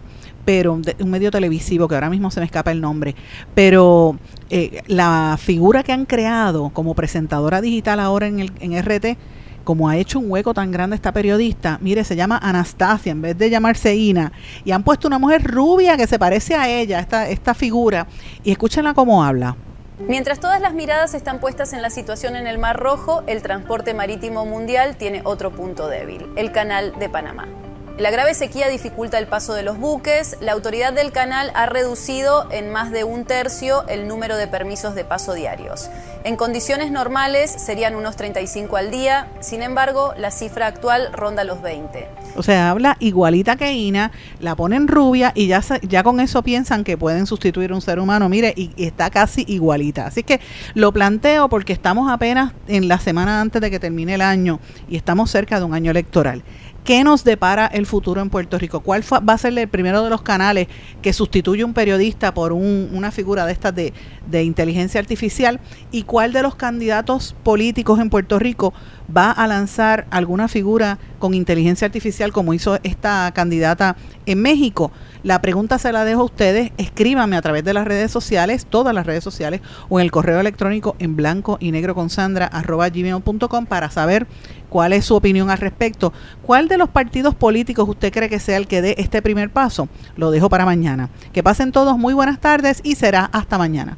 [0.45, 3.15] pero un medio televisivo que ahora mismo se me escapa el nombre,
[3.55, 4.15] pero
[4.51, 9.17] eh, la figura que han creado como presentadora digital ahora en, el, en RT,
[9.63, 13.35] como ha hecho un hueco tan grande esta periodista, mire, se llama Anastasia en vez
[13.39, 17.27] de llamarse Ina, y han puesto una mujer rubia que se parece a ella, esta,
[17.27, 18.05] esta figura,
[18.43, 19.55] y escúchenla cómo habla.
[19.99, 23.93] Mientras todas las miradas están puestas en la situación en el Mar Rojo, el transporte
[23.93, 27.64] marítimo mundial tiene otro punto débil, el canal de Panamá.
[27.97, 30.35] La grave sequía dificulta el paso de los buques.
[30.41, 34.95] La autoridad del canal ha reducido en más de un tercio el número de permisos
[34.95, 35.89] de paso diarios.
[36.25, 41.61] En condiciones normales serían unos 35 al día, sin embargo, la cifra actual ronda los
[41.61, 42.09] 20.
[42.35, 46.83] O sea, habla igualita que Ina, la ponen rubia y ya, ya con eso piensan
[46.83, 48.27] que pueden sustituir a un ser humano.
[48.27, 50.05] Mire, y está casi igualita.
[50.05, 50.41] Así que
[50.73, 54.97] lo planteo porque estamos apenas en la semana antes de que termine el año y
[54.97, 56.43] estamos cerca de un año electoral.
[56.85, 58.79] ¿Qué nos depara el futuro en Puerto Rico?
[58.81, 60.67] ¿Cuál va a ser el primero de los canales
[61.01, 63.91] que sustituye un periodista por un- una figura de estas de,
[64.27, 65.59] de inteligencia artificial?
[65.91, 68.71] ¿Y cuál de los candidatos políticos en Puerto Rico
[69.15, 73.95] va a lanzar alguna figura con inteligencia artificial como hizo esta candidata
[74.25, 74.91] en México?
[75.23, 76.71] La pregunta se la dejo a ustedes.
[76.77, 80.39] Escríbanme a través de las redes sociales, todas las redes sociales, o en el correo
[80.39, 84.27] electrónico en blanco y negro con Sandra arroba gmail.com para saber
[84.69, 86.13] cuál es su opinión al respecto.
[86.41, 89.87] ¿Cuál de los partidos políticos usted cree que sea el que dé este primer paso?
[90.15, 91.09] Lo dejo para mañana.
[91.33, 93.97] Que pasen todos muy buenas tardes y será hasta mañana.